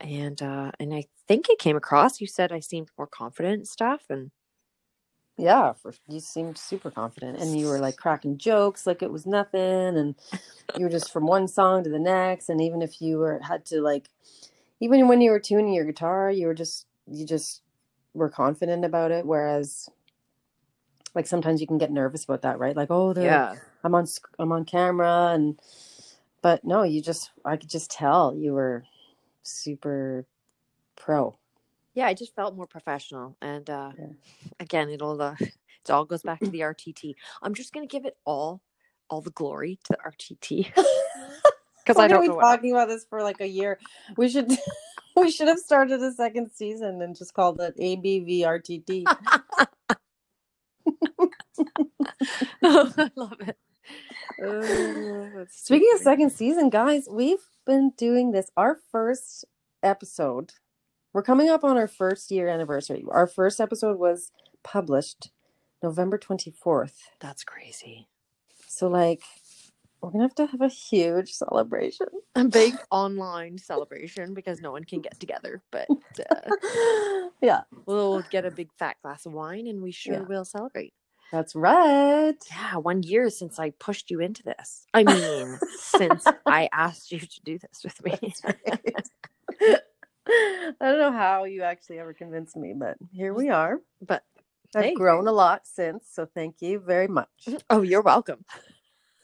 And 0.00 0.42
uh 0.42 0.72
and 0.80 0.94
I 0.94 1.06
think 1.28 1.48
it 1.50 1.58
came 1.60 1.76
across. 1.76 2.20
You 2.20 2.26
said 2.28 2.52
I 2.52 2.60
seemed 2.60 2.90
more 2.98 3.08
confident 3.08 3.54
and 3.56 3.68
stuff 3.68 4.04
and 4.10 4.30
Yeah, 5.38 5.74
for, 5.74 5.92
you 6.08 6.20
seemed 6.20 6.58
super 6.58 6.90
confident, 6.92 7.40
and 7.40 7.58
you 7.58 7.68
were 7.68 7.80
like 7.80 7.96
cracking 7.96 8.38
jokes 8.38 8.86
like 8.86 9.02
it 9.02 9.12
was 9.12 9.26
nothing, 9.26 9.98
and 9.98 10.14
you 10.76 10.84
were 10.86 10.90
just 10.90 11.12
from 11.12 11.26
one 11.26 11.48
song 11.48 11.84
to 11.84 11.90
the 11.90 11.98
next. 11.98 12.48
And 12.50 12.60
even 12.62 12.82
if 12.82 13.02
you 13.02 13.18
were 13.18 13.40
had 13.40 13.66
to 13.66 13.80
like, 13.82 14.10
even 14.80 15.08
when 15.08 15.20
you 15.22 15.30
were 15.32 15.40
tuning 15.40 15.74
your 15.74 15.84
guitar, 15.86 16.30
you 16.30 16.46
were 16.48 16.54
just 16.54 16.86
you 17.06 17.26
just 17.26 17.62
were 18.14 18.30
confident 18.30 18.84
about 18.84 19.10
it. 19.12 19.26
Whereas, 19.26 19.88
like 21.16 21.26
sometimes 21.26 21.62
you 21.62 21.66
can 21.66 21.78
get 21.78 21.90
nervous 21.90 22.24
about 22.24 22.42
that, 22.42 22.58
right? 22.58 22.76
Like, 22.76 22.90
oh, 22.90 23.14
yeah. 23.16 23.54
I'm 23.82 23.94
on 23.94 24.06
I'm 24.38 24.52
on 24.52 24.66
camera, 24.66 25.32
and 25.32 25.58
but 26.42 26.62
no, 26.62 26.82
you 26.82 27.00
just 27.00 27.30
I 27.44 27.56
could 27.56 27.70
just 27.70 27.90
tell 27.90 28.36
you 28.36 28.52
were 28.52 28.84
super 29.42 30.26
pro. 30.94 31.38
Yeah, 31.94 32.06
I 32.06 32.14
just 32.14 32.34
felt 32.34 32.54
more 32.54 32.66
professional 32.66 33.36
and 33.40 33.68
uh 33.70 33.92
Yeah. 33.98 34.12
again, 34.60 34.90
it'll 34.90 35.20
uh, 35.20 35.36
it 35.40 35.90
all 35.90 36.04
goes 36.04 36.22
back 36.22 36.40
to 36.40 36.50
the 36.50 36.60
RTT. 36.60 37.14
I'm 37.42 37.54
just 37.54 37.72
going 37.72 37.88
to 37.88 37.90
give 37.90 38.04
it 38.04 38.18
all 38.26 38.60
all 39.08 39.22
the 39.22 39.30
glory 39.30 39.78
to 39.84 39.94
the 39.94 40.10
RTT 40.10 40.74
because 41.84 41.96
I 41.98 42.08
don't 42.08 42.26
know 42.26 42.40
talking 42.40 42.72
about 42.72 42.88
this 42.88 43.06
for 43.08 43.22
like 43.22 43.40
a 43.40 43.48
year? 43.48 43.78
We 44.18 44.28
should 44.28 44.52
we 45.16 45.30
should 45.30 45.48
have 45.48 45.60
started 45.60 46.02
a 46.02 46.12
second 46.12 46.50
season 46.52 47.00
and 47.00 47.16
just 47.16 47.32
called 47.32 47.60
it 47.62 47.74
ABVRTT. 50.86 51.66
Oh, 52.62 52.92
I 52.98 53.10
love 53.14 53.40
it. 53.40 53.56
Oh, 54.42 55.30
that's 55.36 55.60
Speaking 55.64 55.90
of 55.94 56.00
second 56.00 56.30
season, 56.30 56.70
guys, 56.70 57.06
we've 57.10 57.46
been 57.64 57.92
doing 57.96 58.32
this. 58.32 58.50
Our 58.56 58.78
first 58.90 59.44
episode, 59.82 60.54
we're 61.12 61.22
coming 61.22 61.48
up 61.48 61.62
on 61.62 61.76
our 61.76 61.86
first 61.86 62.30
year 62.30 62.48
anniversary. 62.48 63.04
Our 63.08 63.26
first 63.26 63.60
episode 63.60 63.98
was 63.98 64.32
published 64.64 65.30
November 65.82 66.18
24th. 66.18 66.94
That's 67.20 67.44
crazy. 67.44 68.08
So, 68.66 68.88
like, 68.88 69.22
we're 70.00 70.10
gonna 70.10 70.24
have 70.24 70.34
to 70.36 70.46
have 70.46 70.60
a 70.60 70.68
huge 70.68 71.32
celebration. 71.32 72.06
A 72.34 72.44
big 72.44 72.74
online 72.90 73.58
celebration 73.58 74.34
because 74.34 74.60
no 74.60 74.70
one 74.72 74.84
can 74.84 75.00
get 75.00 75.18
together, 75.18 75.62
but 75.72 75.88
uh, 76.30 76.50
yeah, 77.40 77.62
we'll 77.86 78.22
get 78.22 78.44
a 78.44 78.50
big 78.50 78.68
fat 78.78 78.96
glass 79.02 79.26
of 79.26 79.32
wine 79.32 79.66
and 79.66 79.82
we 79.82 79.92
sure 79.92 80.14
Yeah. 80.14 80.20
will 80.22 80.44
celebrate. 80.44 80.92
that's 81.32 81.54
right. 81.56 82.34
Yeah, 82.50 82.76
one 82.76 83.02
year 83.02 83.30
since 83.30 83.58
I 83.58 83.70
pushed 83.70 84.10
you 84.10 84.20
into 84.20 84.42
this. 84.42 84.86
I 84.94 85.04
mean, 85.04 85.58
since 85.74 86.30
I 86.46 86.68
asked 86.72 87.10
you 87.10 87.18
to 87.20 87.40
do 87.44 87.58
this 87.58 87.82
with 87.84 88.04
me. 88.04 88.32
I 90.28 90.74
don't 90.80 90.98
know 90.98 91.12
how 91.12 91.44
you 91.44 91.62
actually 91.62 91.98
ever 92.00 92.12
convinced 92.12 92.56
me, 92.56 92.74
but 92.76 92.96
here 93.12 93.32
we 93.32 93.48
are. 93.48 93.80
But 94.02 94.24
I've 94.74 94.84
Hey. 94.84 94.94
grown 94.94 95.26
a 95.28 95.32
lot 95.32 95.66
since, 95.66 96.08
so 96.12 96.26
thank 96.26 96.56
you 96.60 96.80
very 96.80 97.06
much. 97.08 97.48
oh, 97.70 97.82
you're 97.82 98.02
welcome. 98.02 98.44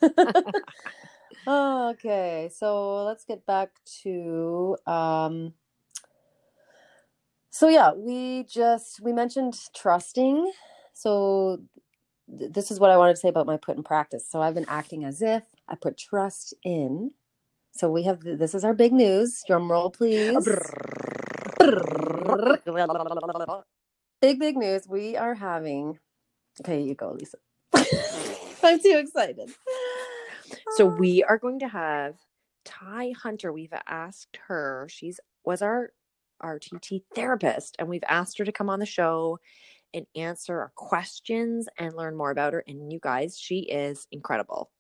okay, 1.49 2.51
so 2.55 3.05
let's 3.05 3.25
get 3.25 3.47
back 3.47 3.71
to 4.03 4.77
um 4.87 5.55
so 7.51 7.69
yeah, 7.69 7.93
we 7.95 8.45
just 8.45 9.01
we 9.03 9.13
mentioned 9.13 9.55
trusting. 9.77 10.53
So 10.95 11.61
th- 12.39 12.53
this 12.53 12.71
is 12.71 12.81
what 12.81 12.91
I 12.91 12.99
wanted 12.99 13.15
to 13.15 13.21
say 13.21 13.29
about 13.29 13.47
my 13.47 13.59
put 13.59 13.77
in 13.77 13.85
practice. 13.85 14.29
So 14.31 14.43
I've 14.43 14.55
been 14.55 14.67
acting 14.69 15.05
as 15.05 15.23
if 15.23 15.45
I 15.69 15.77
put 15.77 15.99
trust 15.99 16.55
in. 16.65 17.13
So 17.73 17.91
we 17.91 18.05
have 18.05 18.21
this 18.23 18.55
is 18.55 18.65
our 18.65 18.75
big 18.75 18.93
news. 18.93 19.43
Drum 19.47 19.71
roll 19.71 19.91
please. 19.91 20.49
Big 24.23 24.39
big 24.41 24.57
news. 24.57 24.89
We 24.89 25.17
are 25.17 25.35
having 25.35 25.99
Okay, 26.61 26.83
you 26.83 26.95
go, 26.95 27.13
Lisa. 27.19 27.39
I'm 28.65 28.81
too 28.81 28.99
excited. 28.99 29.51
So 30.77 30.87
we 30.87 31.23
are 31.25 31.37
going 31.39 31.59
to 31.59 31.69
have 31.69 32.15
Ty 32.65 33.13
Hunter. 33.23 33.53
We've 33.53 33.75
asked 33.87 34.39
her. 34.47 34.87
She's 34.91 35.21
was 35.45 35.61
our 35.61 35.93
RTT 36.43 37.03
therapist, 37.15 37.77
and 37.79 37.89
we've 37.89 38.05
asked 38.09 38.39
her 38.39 38.45
to 38.45 38.53
come 38.53 38.71
on 38.71 38.79
the 38.79 38.87
show 38.87 39.39
and 39.93 40.07
answer 40.17 40.61
our 40.61 40.73
questions 40.75 41.69
and 41.79 41.95
learn 41.95 42.17
more 42.17 42.31
about 42.31 42.55
her. 42.55 42.65
And 42.67 42.91
you 42.91 43.01
guys, 43.03 43.39
she 43.39 43.61
is 43.61 44.07
incredible. 44.11 44.71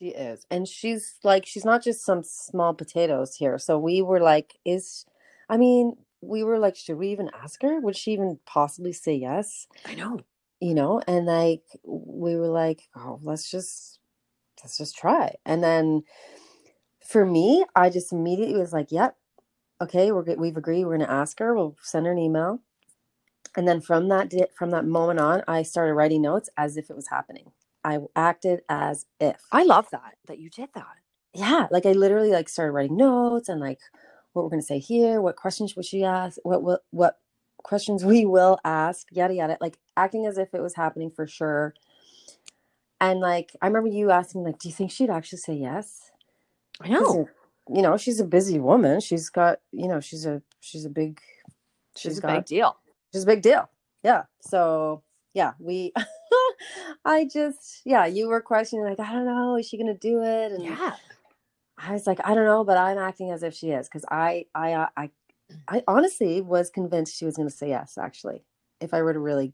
She 0.00 0.08
is. 0.08 0.44
And 0.50 0.66
she's 0.66 1.16
like, 1.22 1.46
she's 1.46 1.64
not 1.64 1.82
just 1.84 2.04
some 2.04 2.22
small 2.24 2.74
potatoes 2.74 3.36
here. 3.36 3.58
So 3.58 3.78
we 3.78 4.02
were 4.02 4.20
like, 4.20 4.58
is, 4.64 5.04
I 5.48 5.56
mean, 5.56 5.94
we 6.20 6.42
were 6.42 6.58
like, 6.58 6.74
should 6.74 6.98
we 6.98 7.10
even 7.10 7.30
ask 7.40 7.62
her? 7.62 7.78
Would 7.80 7.96
she 7.96 8.12
even 8.12 8.40
possibly 8.44 8.92
say 8.92 9.14
yes? 9.14 9.68
I 9.86 9.94
know. 9.94 10.20
You 10.60 10.74
know? 10.74 11.00
And 11.06 11.26
like, 11.26 11.62
we 11.84 12.34
were 12.34 12.48
like, 12.48 12.88
oh, 12.96 13.20
let's 13.22 13.48
just, 13.48 14.00
let's 14.62 14.78
just 14.78 14.96
try. 14.96 15.34
And 15.46 15.62
then 15.64 16.04
for 17.06 17.26
me, 17.26 17.64
I 17.76 17.90
just 17.90 18.12
immediately 18.12 18.58
was 18.60 18.72
like, 18.72 18.92
yep, 18.92 19.16
okay, 19.82 20.12
we're 20.12 20.24
good. 20.24 20.40
We've 20.40 20.56
agreed. 20.56 20.84
We're 20.86 20.96
going 20.98 21.08
to 21.08 21.12
ask 21.12 21.38
her. 21.40 21.54
We'll 21.54 21.76
send 21.82 22.06
her 22.06 22.12
an 22.12 22.18
email. 22.18 22.60
And 23.56 23.68
then 23.68 23.80
from 23.80 24.08
that 24.08 24.32
from 24.56 24.70
that 24.70 24.86
moment 24.86 25.20
on, 25.20 25.42
I 25.48 25.62
started 25.62 25.94
writing 25.94 26.22
notes 26.22 26.50
as 26.58 26.76
if 26.76 26.90
it 26.90 26.96
was 26.96 27.08
happening. 27.08 27.52
I 27.84 27.98
acted 28.16 28.62
as 28.68 29.06
if 29.20 29.42
I 29.52 29.64
love 29.64 29.88
that 29.92 30.16
that 30.28 30.38
you 30.38 30.50
did 30.50 30.70
that. 30.74 30.86
yeah 31.34 31.66
like 31.70 31.86
i 31.86 31.92
literally 31.92 32.30
like 32.30 32.48
started 32.48 32.72
writing 32.72 32.96
notes 32.96 33.48
and 33.48 33.60
like 33.60 33.78
what 34.32 34.42
we're 34.44 34.50
going 34.50 34.60
to 34.60 34.66
say 34.66 34.78
here 34.78 35.20
what 35.20 35.36
questions 35.36 35.76
would 35.76 35.84
she 35.84 36.04
ask 36.04 36.38
what 36.42 36.62
what 36.62 36.80
what 36.90 37.18
questions 37.62 38.04
we 38.06 38.24
will 38.24 38.58
ask 38.64 39.06
yada 39.12 39.34
yada 39.34 39.56
like 39.60 39.78
acting 39.96 40.26
as 40.26 40.38
if 40.38 40.54
it 40.54 40.62
was 40.62 40.74
happening 40.74 41.10
for 41.10 41.26
sure 41.26 41.74
and 43.00 43.20
like 43.20 43.52
i 43.62 43.66
remember 43.66 43.88
you 43.88 44.10
asking 44.10 44.42
like 44.44 44.58
do 44.58 44.68
you 44.68 44.74
think 44.74 44.90
she'd 44.90 45.10
actually 45.10 45.38
say 45.38 45.54
yes 45.54 46.10
I 46.80 46.88
know. 46.88 47.28
you 47.74 47.82
know 47.82 47.96
she's 47.96 48.20
a 48.20 48.24
busy 48.24 48.58
woman 48.58 49.00
she's 49.00 49.28
got 49.30 49.60
you 49.72 49.88
know 49.88 50.00
she's 50.00 50.26
a 50.26 50.42
she's 50.60 50.84
a 50.84 50.90
big 50.90 51.20
She's 51.96 52.18
a 52.18 52.20
got 52.22 52.34
big 52.36 52.44
deal. 52.46 52.76
she's 53.12 53.24
a 53.24 53.26
big 53.26 53.42
deal 53.42 53.68
yeah 54.04 54.22
so 54.40 55.02
yeah 55.34 55.52
we 55.58 55.92
i 57.04 57.24
just 57.32 57.80
yeah 57.84 58.06
you 58.06 58.28
were 58.28 58.40
questioning 58.40 58.84
like 58.84 59.00
i 59.00 59.12
don't 59.12 59.26
know 59.26 59.56
is 59.56 59.66
she 59.68 59.76
gonna 59.78 59.94
do 59.94 60.22
it 60.22 60.52
and 60.52 60.62
Yeah. 60.64 60.94
I 61.80 61.92
was 61.92 62.08
like, 62.08 62.18
I 62.24 62.34
don't 62.34 62.44
know, 62.44 62.64
but 62.64 62.76
I'm 62.76 62.98
acting 62.98 63.30
as 63.30 63.44
if 63.44 63.54
she 63.54 63.70
is 63.70 63.86
because 63.88 64.04
I, 64.10 64.46
I, 64.52 64.72
uh, 64.72 64.88
I, 64.96 65.10
I 65.68 65.84
honestly 65.86 66.40
was 66.40 66.70
convinced 66.70 67.16
she 67.16 67.24
was 67.24 67.36
going 67.36 67.48
to 67.48 67.54
say 67.54 67.68
yes. 67.68 67.96
Actually, 67.96 68.42
if 68.80 68.92
I 68.92 69.00
were 69.02 69.12
to 69.12 69.20
really 69.20 69.52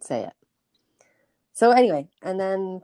say 0.00 0.22
it. 0.22 0.32
So 1.58 1.72
anyway, 1.72 2.08
and 2.22 2.38
then, 2.38 2.82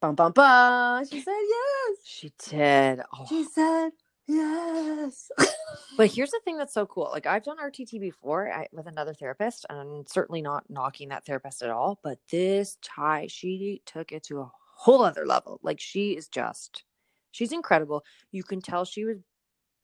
bum 0.00 0.16
bum 0.16 0.32
bum, 0.32 1.06
she 1.06 1.20
said 1.20 1.30
yes. 1.38 1.98
She 2.04 2.32
did. 2.48 3.00
Oh. 3.16 3.26
She 3.28 3.44
said 3.44 3.90
yes. 4.26 5.30
But 5.96 6.10
here's 6.10 6.30
the 6.32 6.40
thing 6.44 6.56
that's 6.56 6.74
so 6.74 6.84
cool. 6.86 7.10
Like 7.12 7.26
I've 7.26 7.44
done 7.44 7.58
RTT 7.58 8.00
before 8.00 8.50
I, 8.52 8.66
with 8.72 8.88
another 8.88 9.14
therapist, 9.14 9.66
and 9.70 10.08
certainly 10.08 10.42
not 10.42 10.64
knocking 10.68 11.10
that 11.10 11.24
therapist 11.24 11.62
at 11.62 11.70
all. 11.70 12.00
But 12.02 12.18
this 12.28 12.76
Ty, 12.82 13.28
she 13.28 13.82
took 13.86 14.10
it 14.10 14.24
to 14.24 14.40
a 14.40 14.50
whole 14.74 15.04
other 15.04 15.24
level. 15.24 15.60
Like 15.62 15.78
she 15.78 16.16
is 16.16 16.26
just, 16.26 16.82
she's 17.30 17.52
incredible. 17.52 18.02
You 18.32 18.42
can 18.42 18.60
tell 18.60 18.84
she 18.84 19.04
was. 19.04 19.18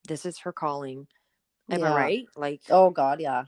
This 0.09 0.27
is 0.27 0.38
her 0.40 0.53
calling. 0.53 1.07
Am 1.70 1.81
Yeah. 1.81 1.92
I 1.92 1.96
right? 1.96 2.27
Like 2.35 2.62
Oh 2.68 2.90
God, 2.90 3.20
yeah. 3.20 3.44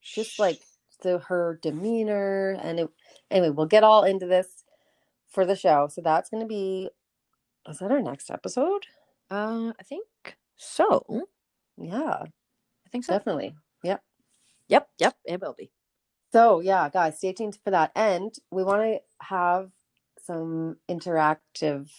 She's 0.00 0.26
just 0.26 0.38
like 0.38 0.60
the 1.02 1.18
her 1.18 1.58
demeanor 1.62 2.58
and 2.62 2.80
it. 2.80 2.88
Anyway, 3.30 3.50
we'll 3.50 3.66
get 3.66 3.84
all 3.84 4.04
into 4.04 4.26
this 4.26 4.64
for 5.28 5.44
the 5.44 5.56
show. 5.56 5.88
So 5.90 6.00
that's 6.00 6.30
going 6.30 6.42
to 6.42 6.48
be. 6.48 6.90
Is 7.68 7.78
that 7.78 7.90
our 7.90 8.00
next 8.02 8.30
episode? 8.30 8.86
uh, 9.30 9.72
I 9.78 9.82
think 9.82 10.06
so. 10.56 11.26
Yeah, 11.76 12.22
I 12.22 12.88
think 12.90 13.04
so. 13.04 13.12
definitely. 13.12 13.54
Yep. 13.84 14.02
Yep, 14.68 14.88
yep, 14.98 15.16
it 15.24 15.40
will 15.40 15.54
be. 15.56 15.70
So 16.32 16.60
yeah, 16.60 16.88
guys, 16.90 17.18
stay 17.18 17.32
tuned 17.32 17.58
for 17.62 17.70
that. 17.70 17.92
And 17.94 18.34
we 18.50 18.62
want 18.62 18.82
to 18.82 19.00
have 19.20 19.70
some 20.22 20.76
interactive 20.90 21.90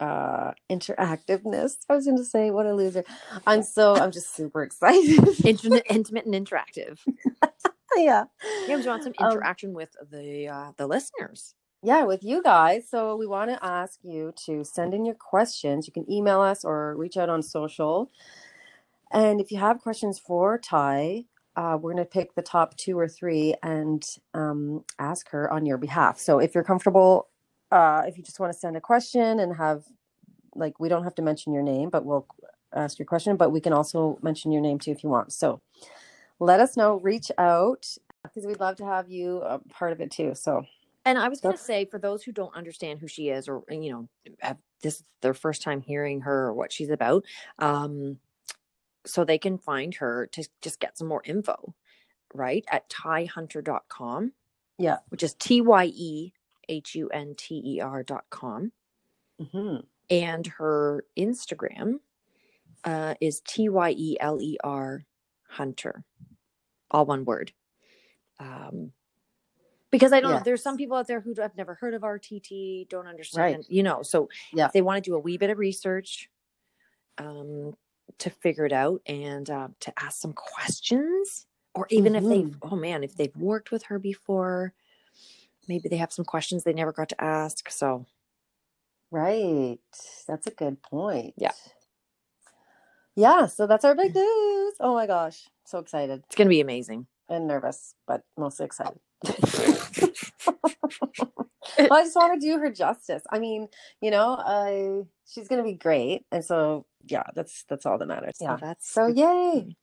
uh 0.00 0.52
interactiveness. 0.70 1.78
I 1.88 1.94
was 1.94 2.06
gonna 2.06 2.24
say 2.24 2.50
what 2.50 2.66
a 2.66 2.74
loser. 2.74 3.04
I'm 3.46 3.62
so 3.62 3.94
I'm 3.96 4.12
just 4.12 4.34
super 4.34 4.62
excited. 4.62 5.44
intimate, 5.44 5.84
intimate 5.90 6.26
and 6.26 6.34
interactive. 6.34 6.98
yeah. 8.04 8.24
Yeah, 8.66 8.76
we 8.76 8.86
want 8.86 9.02
some 9.02 9.12
Um, 9.18 9.32
interaction 9.32 9.72
with 9.74 9.90
the 10.10 10.48
uh, 10.48 10.72
the 10.76 10.86
listeners. 10.86 11.54
yeah, 11.82 12.04
with 12.04 12.22
you 12.24 12.42
guys. 12.42 12.88
So 12.90 13.16
we 13.16 13.26
want 13.26 13.50
to 13.50 13.64
ask 13.64 14.00
you 14.02 14.32
to 14.46 14.64
send 14.64 14.94
in 14.94 15.04
your 15.04 15.14
questions. 15.14 15.86
You 15.86 15.92
can 15.92 16.10
email 16.10 16.40
us 16.40 16.64
or 16.64 16.96
reach 16.96 17.16
out 17.16 17.28
on 17.28 17.42
social. 17.42 18.10
And 19.10 19.40
if 19.40 19.50
you 19.50 19.58
have 19.58 19.80
questions 19.80 20.18
for 20.18 20.58
Ty, 20.58 21.24
uh, 21.56 21.78
we're 21.80 21.92
going 21.92 22.04
to 22.04 22.10
pick 22.10 22.34
the 22.34 22.42
top 22.42 22.76
two 22.76 22.98
or 22.98 23.08
three 23.08 23.54
and 23.62 24.04
um, 24.34 24.84
ask 24.98 25.30
her 25.30 25.50
on 25.50 25.64
your 25.66 25.78
behalf. 25.78 26.18
So 26.18 26.38
if 26.40 26.54
you're 26.54 26.64
comfortable, 26.64 27.28
uh, 27.72 28.02
if 28.06 28.16
you 28.18 28.22
just 28.22 28.38
want 28.38 28.52
to 28.52 28.58
send 28.58 28.76
a 28.76 28.80
question 28.80 29.40
and 29.40 29.56
have, 29.56 29.84
like, 30.54 30.78
we 30.78 30.88
don't 30.88 31.04
have 31.04 31.14
to 31.16 31.22
mention 31.22 31.52
your 31.54 31.62
name, 31.62 31.88
but 31.90 32.04
we'll 32.04 32.26
ask 32.74 32.98
your 32.98 33.06
question, 33.06 33.36
but 33.36 33.50
we 33.50 33.60
can 33.60 33.72
also 33.72 34.18
mention 34.22 34.52
your 34.52 34.60
name 34.60 34.78
too 34.78 34.90
if 34.90 35.02
you 35.02 35.08
want. 35.08 35.32
So 35.32 35.62
let 36.40 36.60
us 36.60 36.76
know, 36.76 37.00
reach 37.00 37.30
out 37.38 37.86
because 38.22 38.46
we'd 38.46 38.60
love 38.60 38.76
to 38.76 38.84
have 38.84 39.10
you 39.10 39.38
a 39.38 39.58
part 39.58 39.92
of 39.92 40.00
it 40.00 40.10
too. 40.10 40.34
So 40.34 40.64
And 41.04 41.18
I 41.18 41.28
was 41.28 41.40
going 41.40 41.56
to 41.56 41.62
say, 41.62 41.84
for 41.84 41.98
those 41.98 42.22
who 42.22 42.32
don't 42.32 42.54
understand 42.54 43.00
who 43.00 43.08
she 43.08 43.28
is, 43.28 43.48
or 43.48 43.62
you 43.70 43.90
know, 43.90 44.08
have, 44.40 44.58
this 44.82 44.96
is 44.96 45.04
their 45.22 45.34
first 45.34 45.62
time 45.62 45.80
hearing 45.80 46.22
her 46.22 46.46
or 46.46 46.54
what 46.54 46.72
she's 46.72 46.90
about, 46.90 47.24
um, 47.58 48.18
so 49.06 49.24
they 49.24 49.38
can 49.38 49.58
find 49.58 49.94
her 49.96 50.28
to 50.32 50.46
just 50.60 50.80
get 50.80 50.98
some 50.98 51.08
more 51.08 51.22
info, 51.24 51.74
right? 52.34 52.64
At 52.70 52.90
tyehunter.com, 52.90 54.32
yeah. 54.78 54.98
which 55.08 55.22
is 55.22 55.34
T 55.34 55.60
Y 55.60 55.86
E 55.86 56.32
H 56.68 56.94
U 56.94 57.08
N 57.08 57.34
T 57.36 57.62
E 57.64 57.80
R 57.80 58.02
dot 58.02 58.24
com, 58.30 58.72
hmm 59.52 59.76
and 60.10 60.46
her 60.46 61.04
Instagram 61.18 62.00
uh, 62.84 63.14
is 63.20 63.40
T 63.46 63.68
Y 63.68 63.94
E 63.96 64.16
L 64.20 64.40
E 64.40 64.56
R 64.62 65.04
Hunter, 65.48 66.04
all 66.90 67.06
one 67.06 67.24
word. 67.24 67.52
Um, 68.38 68.92
because 69.90 70.12
I 70.12 70.20
don't 70.20 70.30
know, 70.30 70.42
there's 70.44 70.62
some 70.62 70.76
people 70.76 70.96
out 70.96 71.06
there 71.06 71.20
who 71.20 71.34
have 71.38 71.56
never 71.56 71.74
heard 71.74 71.94
of 71.94 72.02
RTT, 72.02 72.88
don't 72.88 73.06
understand, 73.06 73.66
you 73.68 73.82
know. 73.82 74.02
So 74.02 74.28
Yeah. 74.52 74.66
if 74.66 74.72
they 74.72 74.82
want 74.82 75.02
to 75.02 75.10
do 75.10 75.14
a 75.16 75.18
wee 75.18 75.38
bit 75.38 75.50
of 75.50 75.58
research 75.58 76.30
um, 77.16 77.74
to 78.18 78.30
figure 78.30 78.66
it 78.66 78.72
out 78.72 79.00
and 79.06 79.48
uh, 79.48 79.68
to 79.80 79.92
ask 79.98 80.20
some 80.20 80.34
questions, 80.34 81.46
or 81.74 81.86
even 81.90 82.14
if 82.14 82.22
they've, 82.28 82.44
Mhm. 82.44 82.58
oh 82.70 82.76
man, 82.76 83.02
if 83.02 83.16
they've 83.16 83.36
worked 83.36 83.70
with 83.70 83.84
her 83.84 83.98
before, 83.98 84.74
maybe 85.68 85.88
they 85.88 85.96
have 85.96 86.12
some 86.12 86.24
questions 86.24 86.64
they 86.64 86.72
never 86.74 86.92
got 86.92 87.08
to 87.10 87.20
ask. 87.22 87.70
So 87.70 88.06
Right. 89.10 89.78
That's 90.26 90.46
a 90.46 90.50
good 90.50 90.82
point. 90.82 91.32
Yeah. 91.38 91.52
Yeah. 93.18 93.46
So 93.46 93.66
that's 93.68 93.84
our 93.84 93.96
big 93.96 94.14
news. 94.16 94.74
Oh 94.80 94.94
my 94.94 95.06
gosh. 95.08 95.44
So 95.66 95.80
excited 95.80 96.22
it's 96.26 96.36
going 96.36 96.48
to 96.48 96.50
be 96.50 96.62
amazing. 96.62 97.06
and 97.30 97.48
nervous, 97.48 97.94
but 98.06 98.22
mostly 98.38 98.66
excited. 98.66 99.00
well, 101.78 102.00
I 102.00 102.04
just 102.04 102.16
want 102.16 102.40
to 102.40 102.46
do 102.46 102.58
her 102.58 102.70
justice. 102.72 103.22
I 103.30 103.40
mean, 103.40 103.68
you 104.00 104.10
know, 104.10 104.36
I 104.38 105.02
she's 105.28 105.48
gonna 105.48 105.64
be 105.64 105.74
great. 105.74 106.24
And 106.32 106.44
so 106.44 106.86
yeah, 107.06 107.24
that's 107.34 107.64
that's 107.68 107.86
all 107.86 107.98
that 107.98 108.06
matters. 108.08 108.34
So 108.38 108.44
Yeah. 108.46 108.58
that's 108.60 108.90
So 108.90 109.08
yay. 109.08 109.76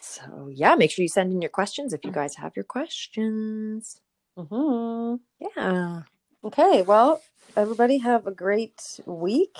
So 0.00 0.50
yeah, 0.52 0.74
make 0.76 0.90
sure 0.92 1.02
you 1.04 1.08
send 1.08 1.32
in 1.32 1.42
your 1.42 1.50
questions 1.50 1.92
if 1.94 2.04
you 2.04 2.12
guys 2.12 2.36
have 2.36 2.54
your 2.56 2.64
questions. 2.66 4.00
hmm 4.36 5.16
Yeah. 5.40 6.02
Okay. 6.44 6.82
Well, 6.82 7.22
everybody 7.56 7.98
have 7.98 8.26
a 8.26 8.32
great 8.32 9.00
week. 9.06 9.58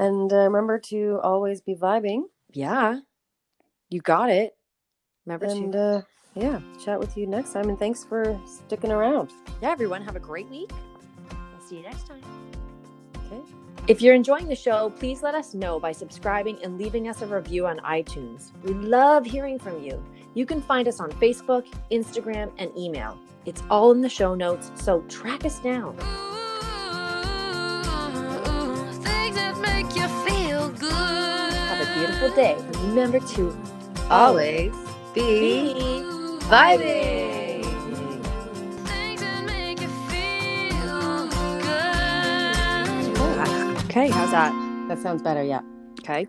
And 0.00 0.32
uh, 0.32 0.36
remember 0.36 0.78
to 0.86 1.20
always 1.22 1.60
be 1.60 1.74
vibing. 1.74 2.22
Yeah. 2.52 3.00
You 3.90 4.00
got 4.00 4.30
it. 4.30 4.56
Remember 5.26 5.44
And 5.44 5.72
to 5.72 5.78
uh, 5.78 6.02
yeah, 6.34 6.60
chat 6.82 6.98
with 6.98 7.18
you 7.18 7.26
next 7.26 7.52
time. 7.52 7.68
And 7.68 7.78
thanks 7.78 8.02
for 8.02 8.40
sticking 8.46 8.92
around. 8.92 9.30
Yeah, 9.60 9.70
everyone 9.70 10.02
have 10.02 10.16
a 10.16 10.20
great 10.20 10.48
week. 10.48 10.70
We'll 11.30 11.68
see 11.68 11.76
you 11.76 11.82
next 11.82 12.06
time. 12.06 12.22
Okay. 13.26 13.42
If 13.88 14.00
you're 14.00 14.14
enjoying 14.14 14.48
the 14.48 14.56
show, 14.56 14.88
please 14.88 15.22
let 15.22 15.34
us 15.34 15.52
know 15.52 15.78
by 15.78 15.92
subscribing 15.92 16.58
and 16.62 16.78
leaving 16.78 17.06
us 17.08 17.20
a 17.20 17.26
review 17.26 17.66
on 17.66 17.78
iTunes. 17.80 18.52
We 18.62 18.72
love 18.72 19.26
hearing 19.26 19.58
from 19.58 19.82
you. 19.82 20.02
You 20.32 20.46
can 20.46 20.62
find 20.62 20.88
us 20.88 20.98
on 21.00 21.10
Facebook, 21.12 21.66
Instagram, 21.90 22.52
and 22.56 22.70
email. 22.74 23.18
It's 23.44 23.62
all 23.68 23.92
in 23.92 24.00
the 24.00 24.08
show 24.08 24.34
notes, 24.34 24.70
so 24.76 25.02
track 25.02 25.44
us 25.44 25.58
down. 25.58 25.96
Beautiful 32.00 32.30
day. 32.30 32.56
And 32.58 32.76
remember 32.90 33.20
to 33.20 33.56
Always 34.10 34.74
be 35.14 35.74
be 35.74 36.02
vibing. 36.50 37.64
Things 38.86 39.20
that 39.22 39.44
make 39.46 39.80
you 39.80 39.88
feel 39.88 41.28
good. 43.22 43.78
Okay, 43.86 44.10
how's 44.10 44.30
that? 44.32 44.54
That 44.88 44.98
sounds 45.00 45.22
better. 45.22 45.44
Yeah. 45.44 45.62
Okay. 46.00 46.26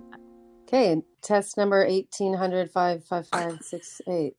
Okay. 0.68 1.02
Test 1.22 1.58
number 1.58 1.86
1800 1.88 2.72
55568. 2.72 4.36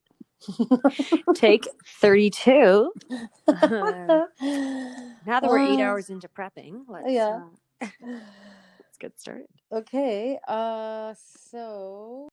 Take 1.34 1.68
32. 2.00 2.92
now 5.26 5.40
that 5.40 5.50
we're 5.50 5.60
eight 5.60 5.80
Uh, 5.80 5.82
hours 5.82 6.10
into 6.10 6.28
prepping, 6.28 6.84
let's, 6.88 7.06
yeah. 7.08 7.40
uh, 7.82 7.88
let's 8.02 8.51
get 9.02 9.20
started. 9.20 9.48
Okay. 9.72 10.38
Uh, 10.48 11.14
so 11.50 12.28